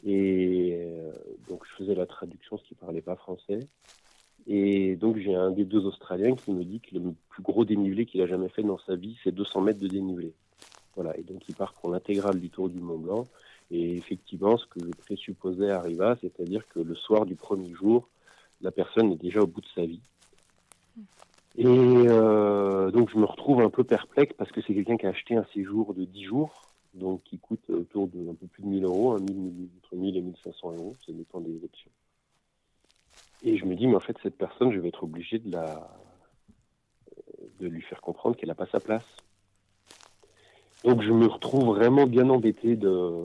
Et 0.07 0.77
euh, 0.81 1.13
donc, 1.49 1.65
je 1.67 1.75
faisais 1.77 1.95
la 1.95 2.07
traduction, 2.07 2.57
ce 2.59 2.65
qui 2.65 2.75
ne 2.75 2.79
parlait 2.79 3.03
pas 3.03 3.17
français. 3.17 3.61
Et 4.47 4.97
donc, 4.97 5.17
j'ai 5.19 5.35
un 5.35 5.51
des 5.51 5.65
deux 5.65 5.85
Australiens 5.87 6.35
qui 6.35 6.53
me 6.53 6.65
dit 6.65 6.81
que 6.81 6.95
le 6.95 7.15
plus 7.31 7.43
gros 7.43 7.65
dénivelé 7.65 8.07
qu'il 8.07 8.21
a 8.21 8.27
jamais 8.27 8.49
fait 8.49 8.63
dans 8.63 8.79
sa 8.79 8.95
vie, 8.95 9.17
c'est 9.25 9.33
200 9.33 9.61
mètres 9.63 9.81
de 9.81 9.89
dénivelé. 9.89 10.33
Voilà. 10.95 11.17
Et 11.19 11.23
donc, 11.23 11.43
il 11.49 11.55
part 11.55 11.73
pour 11.75 11.91
l'intégrale 11.91 12.39
du 12.39 12.51
Tour 12.51 12.69
du 12.69 12.81
Mont 12.81 12.99
Blanc. 12.99 13.27
Et 13.71 13.97
effectivement, 13.97 14.57
ce 14.59 14.67
que 14.67 14.81
je 14.81 14.91
présupposais 15.05 15.71
arriva, 15.71 16.17
c'est-à-dire 16.21 16.67
que 16.69 16.81
le 16.81 16.95
soir 16.95 17.25
du 17.25 17.35
premier 17.35 17.73
jour, 17.73 18.09
la 18.61 18.71
personne 18.71 19.11
est 19.13 19.21
déjà 19.21 19.41
au 19.41 19.47
bout 19.47 19.63
de 19.63 19.69
sa 19.75 19.87
vie. 19.87 20.03
Et 21.57 21.67
euh, 21.67 22.91
donc 22.91 23.11
je 23.11 23.17
me 23.17 23.25
retrouve 23.25 23.61
un 23.61 23.71
peu 23.71 23.85
perplexe 23.85 24.35
parce 24.37 24.51
que 24.51 24.61
c'est 24.61 24.75
quelqu'un 24.75 24.97
qui 24.97 25.07
a 25.07 25.11
acheté 25.11 25.37
un 25.37 25.47
séjour 25.55 25.95
de 25.95 26.05
10 26.05 26.25
jours 26.25 26.65
donc 26.95 27.23
qui 27.25 27.39
coûte 27.39 27.69
autour 27.71 28.09
de 28.09 28.33
peu 28.33 28.47
plus 28.47 28.63
de 28.63 28.69
1000 28.69 28.85
euros, 28.85 29.15
entre 29.15 29.97
1000 29.97 30.17
et 30.17 30.21
1500 30.21 30.73
euros, 30.73 30.95
ça 31.05 31.13
dépend 31.13 31.41
des 31.41 31.57
options. 31.63 31.91
Et 33.45 33.59
je 33.59 33.67
me 33.67 33.77
dis, 33.77 33.87
mais 33.87 33.97
en 33.97 34.01
fait, 34.01 34.17
cette 34.23 34.37
personne, 34.37 34.73
je 34.73 34.81
vais 34.81 34.89
être 34.89 35.05
obligé 35.05 35.39
de 35.39 35.53
la, 35.53 35.87
de 37.61 37.69
lui 37.69 37.83
faire 37.83 38.01
comprendre 38.01 38.37
qu'elle 38.37 38.49
n'a 38.49 38.55
pas 38.55 38.67
sa 38.67 38.81
place. 38.81 39.05
Donc 40.83 41.03
je 41.03 41.13
me 41.13 41.27
retrouve 41.27 41.77
vraiment 41.77 42.07
bien 42.07 42.29
embêté 42.29 42.77
de, 42.77 43.23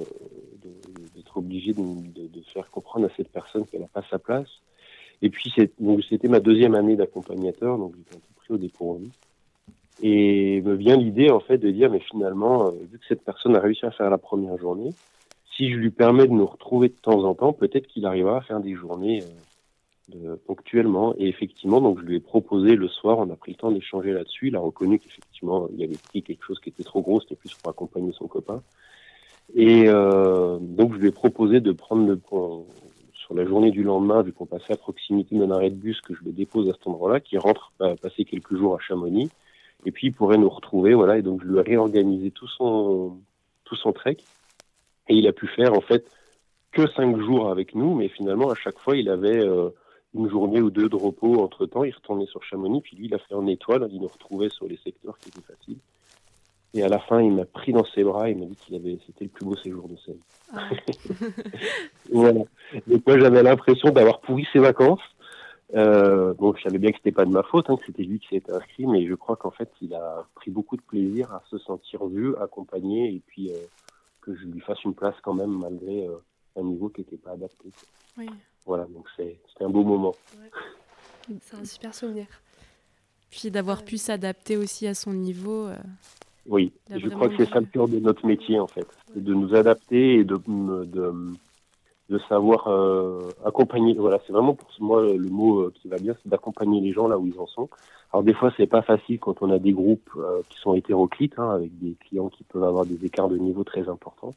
d'être 1.16 1.38
obligé 1.38 1.74
de, 1.74 2.28
de, 2.28 2.42
faire 2.54 2.70
comprendre 2.72 3.06
à 3.08 3.10
cette 3.18 3.30
personne 3.30 3.66
qu'elle 3.66 3.82
n'a 3.82 3.88
pas 3.88 4.04
sa 4.10 4.18
place. 4.18 4.48
Et 5.22 5.30
puis 5.30 5.54
c'était 5.54 6.28
ma 6.30 6.40
deuxième 6.40 6.76
année 6.76 6.96
d'accompagnateur, 6.96 7.78
donc 7.78 7.94
j'étais 7.98 8.16
un 8.16 8.20
peu 8.20 8.34
pris 8.36 8.54
au 8.54 8.58
dépourvu. 8.58 9.08
Et 10.02 10.62
me 10.62 10.76
vient 10.76 10.96
l'idée 10.96 11.30
en 11.30 11.42
fait 11.42 11.58
de 11.58 11.70
dire 11.70 11.90
mais 11.90 12.00
finalement, 12.00 12.68
euh, 12.68 12.72
vu 12.90 12.98
que 13.00 13.06
cette 13.10 13.24
personne 13.24 13.58
a 13.58 13.60
réussi 13.60 13.86
à 13.86 13.92
faire 13.92 14.10
la 14.10 14.18
première 14.18 14.58
journée, 14.58 14.92
si 15.58 15.70
je 15.70 15.76
lui 15.76 15.90
permets 15.90 16.28
de 16.28 16.32
nous 16.32 16.46
retrouver 16.46 16.88
de 16.88 16.94
temps 16.94 17.26
en 17.26 17.36
temps, 17.36 17.52
peut-être 17.52 17.88
qu'il 17.88 18.06
arrivera 18.06 18.38
à 18.38 18.42
faire 18.42 18.62
des 18.62 18.76
journées 18.76 19.22
euh, 20.16 20.36
ponctuellement. 20.46 21.16
Et 21.18 21.28
effectivement, 21.28 21.82
donc 21.82 22.00
je 22.00 22.06
lui 22.06 22.16
ai 22.18 22.20
proposé 22.20 22.76
le 22.76 22.88
soir, 22.88 23.20
on 23.20 23.30
a 23.30 23.36
pris 23.36 23.54
le 23.54 23.58
temps 23.58 23.72
d'échanger 23.72 24.12
là-dessus. 24.12 24.48
Il 24.48 24.56
a 24.56 24.60
reconnu 24.60 25.00
qu'effectivement, 25.00 25.68
il 25.76 25.84
avait 25.84 25.98
pris 25.98 26.24
quelque 26.24 26.44
chose 26.46 26.60
qui 26.60 26.70
était 26.70 26.84
trop 26.84 27.02
gros, 27.02 27.22
c'était 27.22 27.36
plus 27.36 27.54
pour 27.56 27.70
accompagner 27.70 28.12
son 28.14 28.28
copain. 28.28 28.62
Et 29.56 29.86
euh, 29.88 30.58
donc 30.60 30.94
je 30.94 31.00
lui 31.00 31.08
ai 31.08 31.12
proposé 31.12 31.60
de 31.60 31.72
prendre 31.72 32.08
le 32.08 32.20
sur 33.14 33.36
la 33.36 33.46
journée 33.46 33.70
du 33.70 33.84
lendemain, 33.84 34.24
vu 34.24 34.34
qu'on 34.34 34.48
passait 34.48 34.74
à 34.74 34.78
proximité 34.78 35.38
d'un 35.38 35.52
arrêt 35.52 35.70
de 35.70 35.76
bus 35.76 36.02
que 36.02 36.16
je 36.16 36.24
le 36.24 36.32
dépose 36.32 36.68
à 36.68 36.74
cet 36.74 36.88
endroit-là, 36.88 37.20
qui 37.20 37.38
rentre 37.38 37.72
euh, 37.82 37.96
passer 37.96 38.26
quelques 38.26 38.56
jours 38.56 38.76
à 38.76 38.80
Chamonix. 38.80 39.30
Et 39.86 39.92
puis 39.92 40.08
il 40.08 40.14
pourrait 40.14 40.38
nous 40.38 40.50
retrouver, 40.50 40.94
voilà. 40.94 41.18
Et 41.18 41.22
donc 41.22 41.42
je 41.44 41.48
lui 41.48 41.60
ai 41.60 41.62
réorganisé 41.62 42.32
tout 42.32 42.48
son 42.48 43.18
tout 43.66 43.76
son 43.76 43.94
trek. 43.94 44.18
Et 45.10 45.16
il 45.16 45.28
a 45.28 45.32
pu 45.32 45.48
faire 45.48 45.74
en 45.74 45.82
fait 45.82 46.10
que 46.72 46.88
cinq 46.88 47.18
jours 47.20 47.50
avec 47.50 47.76
nous, 47.76 47.96
mais 47.96 48.10
finalement 48.10 48.50
à 48.50 48.56
chaque 48.56 48.80
fois 48.80 48.98
il 48.98 49.10
avait 49.10 49.40
euh, 49.40 49.70
une 50.14 50.30
journée 50.30 50.62
ou 50.62 50.70
deux 50.70 50.90
de 50.90 50.96
repos 50.96 51.42
entre 51.42 51.66
temps. 51.66 51.84
Il 51.84 51.94
retournait 51.94 52.26
sur 52.28 52.44
Chamonix, 52.44 52.82
puis 52.82 52.98
lui 52.98 53.06
il 53.08 53.14
a 53.14 53.20
fait 53.20 53.36
en 53.36 53.48
étoile, 53.48 53.88
il 53.92 54.02
nous 54.02 54.08
retrouvait 54.08 54.50
sur 54.50 54.68
les 54.68 54.78
secteurs 54.78 55.18
qui 55.20 55.30
étaient 55.30 55.42
faciles. 55.42 55.78
Et 56.74 56.84
à 56.84 56.88
la 56.88 57.00
fin, 57.00 57.20
il 57.22 57.34
m'a 57.34 57.46
pris 57.46 57.74
dans 57.74 57.86
ses 57.86 58.04
bras, 58.04 58.30
il 58.30 58.38
m'a 58.38 58.46
dit 58.46 58.56
qu'il 58.56 58.76
avait, 58.76 59.00
c'était 59.06 59.26
le 59.26 59.32
plus 59.32 59.46
beau 59.46 59.56
séjour 59.56 59.88
de 59.88 59.96
sa 59.98 60.12
vie. 60.12 60.20
Ah. 60.54 60.70
voilà. 62.12 62.44
Donc 62.86 63.08
moi, 63.08 63.20
j'avais 63.20 63.42
l'impression 63.42 63.90
d'avoir 63.90 64.20
pourri 64.22 64.48
ses 64.54 64.60
vacances. 64.60 65.02
Euh, 65.76 66.34
bon, 66.36 66.54
je 66.56 66.64
savais 66.64 66.78
bien 66.78 66.92
que 66.92 66.98
c'était 66.98 67.12
pas 67.12 67.26
de 67.26 67.32
ma 67.32 67.44
faute, 67.44 67.70
hein, 67.70 67.78
que 67.78 67.86
c'était 67.86 68.04
lui 68.04 68.20
qui 68.20 68.28
s'était 68.30 68.52
inscrit, 68.52 68.86
mais 68.86 69.06
je 69.08 69.14
crois 69.16 69.36
qu'en 69.36 69.52
fait, 69.52 69.72
il 69.82 69.94
a 69.94 70.26
pris 70.36 70.52
beaucoup 70.52 70.78
de 70.78 70.82
plaisir 70.82 71.32
à 71.32 71.44
se 71.50 71.58
sentir 71.60 72.06
vu, 72.06 72.36
accompagné, 72.38 73.16
et 73.16 73.22
puis 73.26 73.52
euh, 73.52 73.58
que 74.22 74.36
je 74.36 74.46
lui 74.46 74.62
fasse 74.62 74.84
une 74.84 74.96
place 74.96 75.16
quand 75.22 75.34
même 75.34 75.58
malgré 75.60 76.08
euh, 76.08 76.18
un 76.56 76.64
niveau 76.64 76.90
qui 76.90 77.02
n'était 77.02 77.18
pas 77.18 77.32
adapté. 77.32 77.72
Oui. 78.18 78.28
Voilà, 78.70 78.86
donc 78.86 79.08
c'était 79.18 79.40
un 79.62 79.70
beau 79.70 79.84
moment. 79.84 80.14
C'est 81.42 81.58
un 81.58 81.66
super 81.66 81.96
souvenir. 81.96 82.28
Puis 83.32 83.50
d'avoir 83.50 83.84
pu 83.84 83.98
s'adapter 83.98 84.58
aussi 84.58 84.86
à 84.86 84.94
son 84.94 85.12
niveau. 85.12 85.66
Euh, 85.66 85.76
oui, 86.46 86.72
je 86.88 87.10
crois 87.10 87.30
que 87.30 87.38
c'est 87.38 87.50
ça 87.50 87.62
le 87.62 87.66
cœur 87.66 87.88
de 87.88 87.98
notre 87.98 88.28
métier 88.28 88.60
en 88.60 88.68
fait, 88.68 88.86
c'est 89.12 89.24
de 89.24 89.34
nous 89.34 89.56
adapter 89.56 90.20
et 90.20 90.24
de, 90.24 90.38
de, 90.86 91.14
de 92.10 92.20
savoir 92.30 92.68
euh, 92.68 93.32
accompagner. 93.44 93.96
Voilà, 93.96 94.20
c'est 94.28 94.34
vraiment 94.34 94.54
pour 94.54 94.70
moi 94.80 95.02
le 95.02 95.30
mot 95.30 95.72
qui 95.72 95.88
va 95.88 95.98
bien, 95.98 96.16
c'est 96.22 96.30
d'accompagner 96.30 96.80
les 96.80 96.94
gens 96.94 97.08
là 97.08 97.18
où 97.18 97.26
ils 97.26 97.40
en 97.40 97.48
sont. 97.48 97.70
Alors 98.14 98.24
des 98.24 98.36
fois, 98.36 98.54
c'est 98.56 98.68
pas 98.68 98.84
facile 98.84 99.20
quand 99.20 99.42
on 99.42 99.50
a 99.50 99.58
des 99.58 99.74
groupes 99.74 100.12
euh, 100.16 100.44
qui 100.48 100.60
sont 100.60 100.76
hétéroclites, 100.76 101.40
hein, 101.40 101.50
avec 101.50 101.76
des 101.80 101.96
clients 101.96 102.30
qui 102.30 102.44
peuvent 102.44 102.64
avoir 102.64 102.86
des 102.86 103.04
écarts 103.04 103.30
de 103.30 103.38
niveau 103.38 103.64
très 103.64 103.90
importants. 103.90 104.36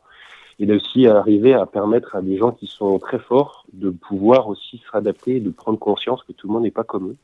Et 0.63 0.73
aussi 0.73 1.09
arriver 1.09 1.55
à 1.55 1.67
permettre 1.67 2.15
à 2.15 2.23
des 2.23 2.37
gens 2.37 2.53
qui 2.53 2.69
sont 2.69 3.01
très 3.01 3.19
forts 3.19 3.67
de 3.73 3.91
pouvoir 3.91 4.47
aussi 4.47 4.81
s'adapter 4.93 5.37
et 5.37 5.41
de 5.41 5.51
prendre 5.51 5.77
conscience 5.77 6.23
que 6.23 6.31
tout 6.31 6.47
le 6.47 6.53
monde 6.53 6.63
n'est 6.63 6.71
pas 6.71 6.85
comme 6.85 7.09
eux. 7.09 7.17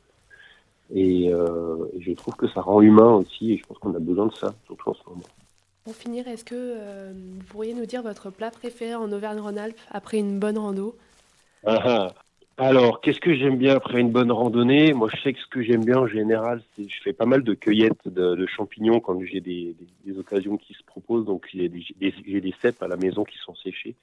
Et, 0.93 1.33
euh, 1.33 1.87
je 2.01 2.11
trouve 2.15 2.35
que 2.35 2.49
ça 2.49 2.63
rend 2.63 2.81
humain 2.81 3.13
aussi, 3.13 3.53
et 3.53 3.57
je 3.57 3.65
pense 3.65 3.79
qu'on 3.79 3.95
a 3.95 4.01
besoin 4.01 4.27
de 4.27 4.35
ça, 4.35 4.53
surtout 4.67 4.91
en 4.91 4.95
ce 4.95 5.09
moment. 5.09 5.23
Pour 5.85 5.95
finir, 5.95 6.27
est-ce 6.27 6.45
que 6.45 6.57
euh, 6.57 7.13
vous 7.15 7.45
pourriez 7.45 7.75
nous 7.75 7.87
dire 7.87 8.03
votre 8.03 8.31
plat 8.31 8.51
préféré 8.51 8.97
en 8.97 9.13
Auvergne-Rhône-Alpes 9.13 9.79
après 9.93 10.19
une 10.19 10.41
bonne 10.41 10.59
rando? 10.59 10.97
Ah, 11.65 11.79
ah. 11.85 12.15
Alors, 12.61 13.01
qu'est-ce 13.01 13.21
que 13.21 13.35
j'aime 13.35 13.57
bien 13.57 13.77
après 13.77 14.01
une 14.01 14.11
bonne 14.11 14.33
randonnée? 14.33 14.93
Moi, 14.93 15.09
je 15.15 15.23
sais 15.23 15.33
que 15.33 15.39
ce 15.39 15.47
que 15.47 15.63
j'aime 15.63 15.85
bien 15.85 15.99
en 15.99 16.09
général, 16.09 16.61
c'est 16.75 16.89
je 16.89 17.03
fais 17.05 17.13
pas 17.13 17.25
mal 17.25 17.45
de 17.45 17.55
cueillettes 17.55 18.09
de, 18.09 18.47
champignons 18.47 18.99
quand 18.99 19.17
j'ai 19.23 19.41
des, 19.41 19.77
occasions 20.19 20.57
qui 20.57 20.75
se 20.75 20.83
proposent. 20.83 21.25
Donc, 21.25 21.47
j'ai 21.53 21.69
des, 21.69 21.87
des, 22.01 22.55
cèpes 22.61 22.83
à 22.83 22.89
la 22.89 22.97
maison 22.97 23.23
qui 23.23 23.39
sont 23.39 23.55
séchés. 23.55 23.95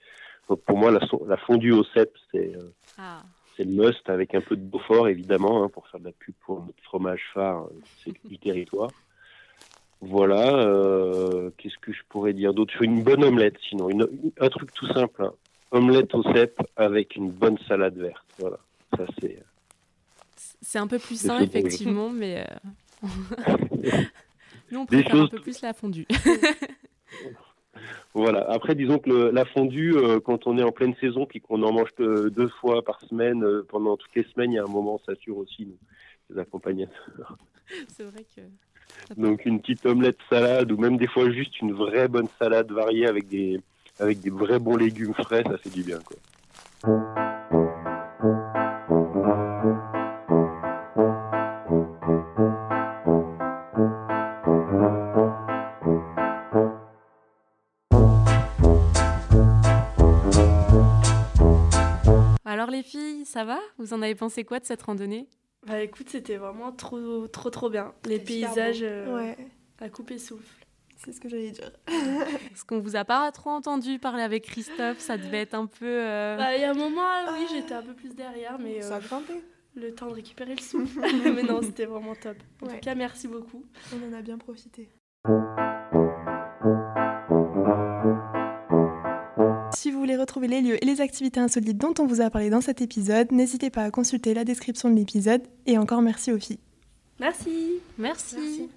Donc, 0.47 0.61
pour 0.61 0.77
moi, 0.77 0.89
la, 0.89 1.35
fondue 1.35 1.73
aux 1.73 1.83
cèpes, 1.83 2.15
c'est 2.31 2.55
euh, 2.55 2.71
ah. 2.97 3.23
le 3.59 3.65
must 3.65 4.09
avec 4.09 4.33
un 4.33 4.41
peu 4.41 4.55
de 4.55 4.63
Beaufort, 4.63 5.09
évidemment, 5.09 5.61
hein, 5.61 5.67
pour 5.67 5.89
faire 5.89 5.99
de 5.99 6.05
la 6.05 6.13
pub 6.13 6.33
pour 6.45 6.61
notre 6.61 6.81
fromage 6.81 7.23
phare 7.33 7.65
euh, 8.07 8.11
du 8.23 8.37
territoire. 8.37 8.91
Voilà. 9.99 10.55
Euh, 10.59 11.49
qu'est-ce 11.57 11.77
que 11.79 11.91
je 11.91 12.03
pourrais 12.07 12.31
dire 12.31 12.53
d'autre? 12.53 12.71
Je 12.71 12.77
fais 12.77 12.85
une 12.85 13.03
bonne 13.03 13.25
omelette, 13.25 13.57
sinon. 13.67 13.89
un 14.39 14.49
truc 14.49 14.73
tout 14.73 14.87
simple. 14.87 15.23
Hein 15.25 15.33
omelette 15.75 16.13
au 16.15 16.23
cèpe 16.33 16.61
avec 16.75 17.15
une 17.15 17.31
bonne 17.31 17.57
salade 17.67 17.97
verte. 17.97 18.25
Voilà, 18.39 18.57
ça 18.95 19.05
c'est. 19.19 19.43
C'est 20.61 20.79
un 20.79 20.87
peu 20.87 20.99
plus 20.99 21.19
sain, 21.19 21.39
effectivement, 21.39 22.09
mais. 22.09 22.45
Euh, 23.03 23.07
nous, 24.71 24.79
on 24.79 24.85
préfère 24.85 25.15
un 25.15 25.27
peu 25.27 25.39
plus 25.39 25.61
la 25.61 25.73
fondue. 25.73 26.07
voilà. 28.13 28.49
Après, 28.49 28.73
disons 28.73 28.97
que 28.97 29.11
la 29.11 29.45
fondue, 29.45 29.95
euh, 29.95 30.19
quand 30.19 30.47
on 30.47 30.57
est 30.57 30.63
en 30.63 30.71
pleine 30.71 30.95
saison, 30.95 31.25
puis 31.25 31.41
qu'on 31.41 31.61
en 31.63 31.71
mange 31.71 31.93
deux 31.97 32.49
fois 32.61 32.83
par 32.83 32.99
semaine, 33.01 33.43
euh, 33.43 33.65
pendant 33.67 33.97
toutes 33.97 34.15
les 34.15 34.23
semaines, 34.23 34.53
il 34.53 34.55
y 34.55 34.59
a 34.59 34.63
un 34.63 34.71
moment, 34.71 34.99
ça 35.05 35.11
assure 35.11 35.37
aussi 35.37 35.65
nous, 35.65 35.77
les 36.29 36.41
accompagnateurs. 36.41 37.37
C'est 37.87 38.03
vrai 38.03 38.25
que. 38.35 38.41
Donc 39.17 39.45
une 39.45 39.59
petite 39.59 39.85
omelette 39.85 40.19
salade, 40.29 40.71
ou 40.71 40.77
même 40.77 40.97
des 40.97 41.07
fois 41.07 41.29
juste 41.29 41.59
une 41.59 41.73
vraie 41.73 42.07
bonne 42.07 42.29
salade 42.39 42.71
variée 42.71 43.07
avec 43.07 43.27
des, 43.27 43.59
avec 43.99 44.19
des 44.19 44.29
vrais 44.29 44.59
bons 44.59 44.75
légumes 44.75 45.13
frais, 45.13 45.43
ça 45.43 45.57
fait 45.57 45.69
du 45.69 45.83
bien. 45.83 45.99
Quoi. 45.99 46.17
Alors 62.45 62.69
les 62.69 62.83
filles, 62.83 63.25
ça 63.25 63.43
va? 63.43 63.59
Vous 63.77 63.93
en 63.93 64.01
avez 64.01 64.15
pensé 64.15 64.43
quoi 64.43 64.59
de 64.59 64.65
cette 64.65 64.81
randonnée? 64.81 65.27
Bah 65.65 65.81
écoute, 65.81 66.09
c'était 66.09 66.37
vraiment 66.37 66.71
trop 66.71 67.27
trop 67.27 67.49
trop 67.49 67.69
bien. 67.69 67.93
Les 68.05 68.19
paysages 68.19 68.83
euh, 68.83 69.33
à 69.79 69.89
couper 69.89 70.19
souffle. 70.19 70.64
C'est 71.05 71.11
ce 71.11 71.19
que 71.19 71.29
j'allais 71.29 71.51
dire. 71.51 71.71
Parce 71.85 72.63
qu'on 72.63 72.79
vous 72.79 72.95
a 72.95 73.05
pas 73.05 73.31
trop 73.31 73.51
entendu 73.51 73.99
parler 73.99 74.23
avec 74.23 74.45
Christophe, 74.45 74.97
ça 74.97 75.17
devait 75.17 75.41
être 75.41 75.53
un 75.53 75.67
peu. 75.67 75.85
Euh, 75.85 76.35
bah, 76.35 76.55
il 76.55 76.61
y 76.61 76.63
a 76.63 76.71
un 76.71 76.73
moment, 76.73 77.03
oui, 77.31 77.45
j'étais 77.53 77.75
un 77.75 77.83
peu 77.83 77.93
plus 77.93 78.15
derrière, 78.15 78.57
mais. 78.57 78.81
Ça 78.81 78.95
a 78.95 78.99
euh, 78.99 79.35
Le 79.75 79.93
temps 79.93 80.07
de 80.07 80.15
récupérer 80.15 80.55
le 80.55 80.61
souffle. 80.61 80.99
mais 81.35 81.43
non, 81.43 81.61
c'était 81.61 81.85
vraiment 81.85 82.15
top. 82.15 82.37
En 82.63 82.67
tout 82.67 82.79
cas, 82.81 82.95
merci 82.95 83.27
beaucoup. 83.27 83.63
On 83.93 84.09
en 84.09 84.17
a 84.17 84.23
bien 84.23 84.39
profité. 84.39 84.89
Si 89.75 89.91
vous 89.91 89.99
voulez 89.99 90.17
retrouver 90.17 90.47
les 90.47 90.61
lieux 90.61 90.83
et 90.83 90.87
les 90.87 91.01
activités 91.01 91.39
insolites 91.39 91.77
dont 91.77 91.93
on 91.99 92.07
vous 92.07 92.21
a 92.21 92.31
parlé 92.31 92.49
dans 92.49 92.61
cet 92.61 92.81
épisode, 92.81 93.31
n'hésitez 93.31 93.69
pas 93.69 93.83
à 93.83 93.91
consulter 93.91 94.33
la 94.33 94.43
description 94.43 94.89
de 94.89 94.95
l'épisode. 94.95 95.43
Et 95.67 95.77
encore 95.77 96.01
merci 96.01 96.31
aux 96.31 96.39
filles. 96.39 96.59
Merci. 97.19 97.73
Merci. 97.99 98.35
merci. 98.39 98.69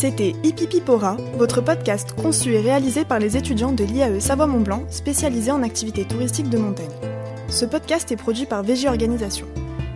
C'était 0.00 0.34
Ipipipora, 0.44 1.18
votre 1.36 1.60
podcast 1.60 2.14
conçu 2.14 2.54
et 2.54 2.60
réalisé 2.62 3.04
par 3.04 3.18
les 3.18 3.36
étudiants 3.36 3.72
de 3.72 3.84
l'IAE 3.84 4.18
Savoie-Mont-Blanc, 4.18 4.84
spécialisés 4.88 5.50
en 5.50 5.62
activités 5.62 6.06
touristiques 6.06 6.48
de 6.48 6.56
montagne. 6.56 6.88
Ce 7.50 7.66
podcast 7.66 8.10
est 8.10 8.16
produit 8.16 8.46
par 8.46 8.62
VG 8.62 8.88
Organisation. 8.88 9.46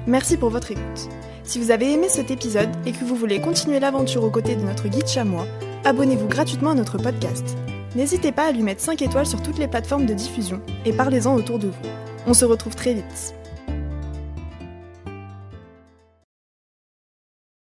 Merci 0.07 0.37
pour 0.37 0.51
votre 0.51 0.73
écoute. 0.73 1.09
Si 1.43 1.59
vous 1.59 1.71
avez 1.71 1.91
aimé 1.91 2.11
cet 2.11 2.31
épisode 2.31 2.69
et 2.85 2.93
que 2.93 3.03
vous 3.03 3.17
voulez 3.17 3.41
continuer 3.41 3.81
l'aventure 3.81 4.25
aux 4.25 4.31
côtés 4.31 4.57
de 4.57 4.61
notre 4.61 4.89
guide 4.89 5.09
chamois, 5.09 5.47
abonnez-vous 5.87 6.29
gratuitement 6.29 6.73
à 6.73 6.75
notre 6.75 6.99
podcast. 6.99 7.57
N'hésitez 7.97 8.31
pas 8.31 8.49
à 8.49 8.53
lui 8.53 8.63
mettre 8.63 8.83
5 8.83 9.01
étoiles 9.01 9.25
sur 9.25 9.41
toutes 9.41 9.59
les 9.59 9.69
plateformes 9.69 10.05
de 10.05 10.13
diffusion 10.13 10.61
et 10.85 10.93
parlez-en 10.93 11.35
autour 11.35 11.59
de 11.59 11.69
vous. 11.69 11.89
On 12.27 12.35
se 12.35 12.45
retrouve 12.45 12.75
très 12.75 12.93
vite. 12.93 13.35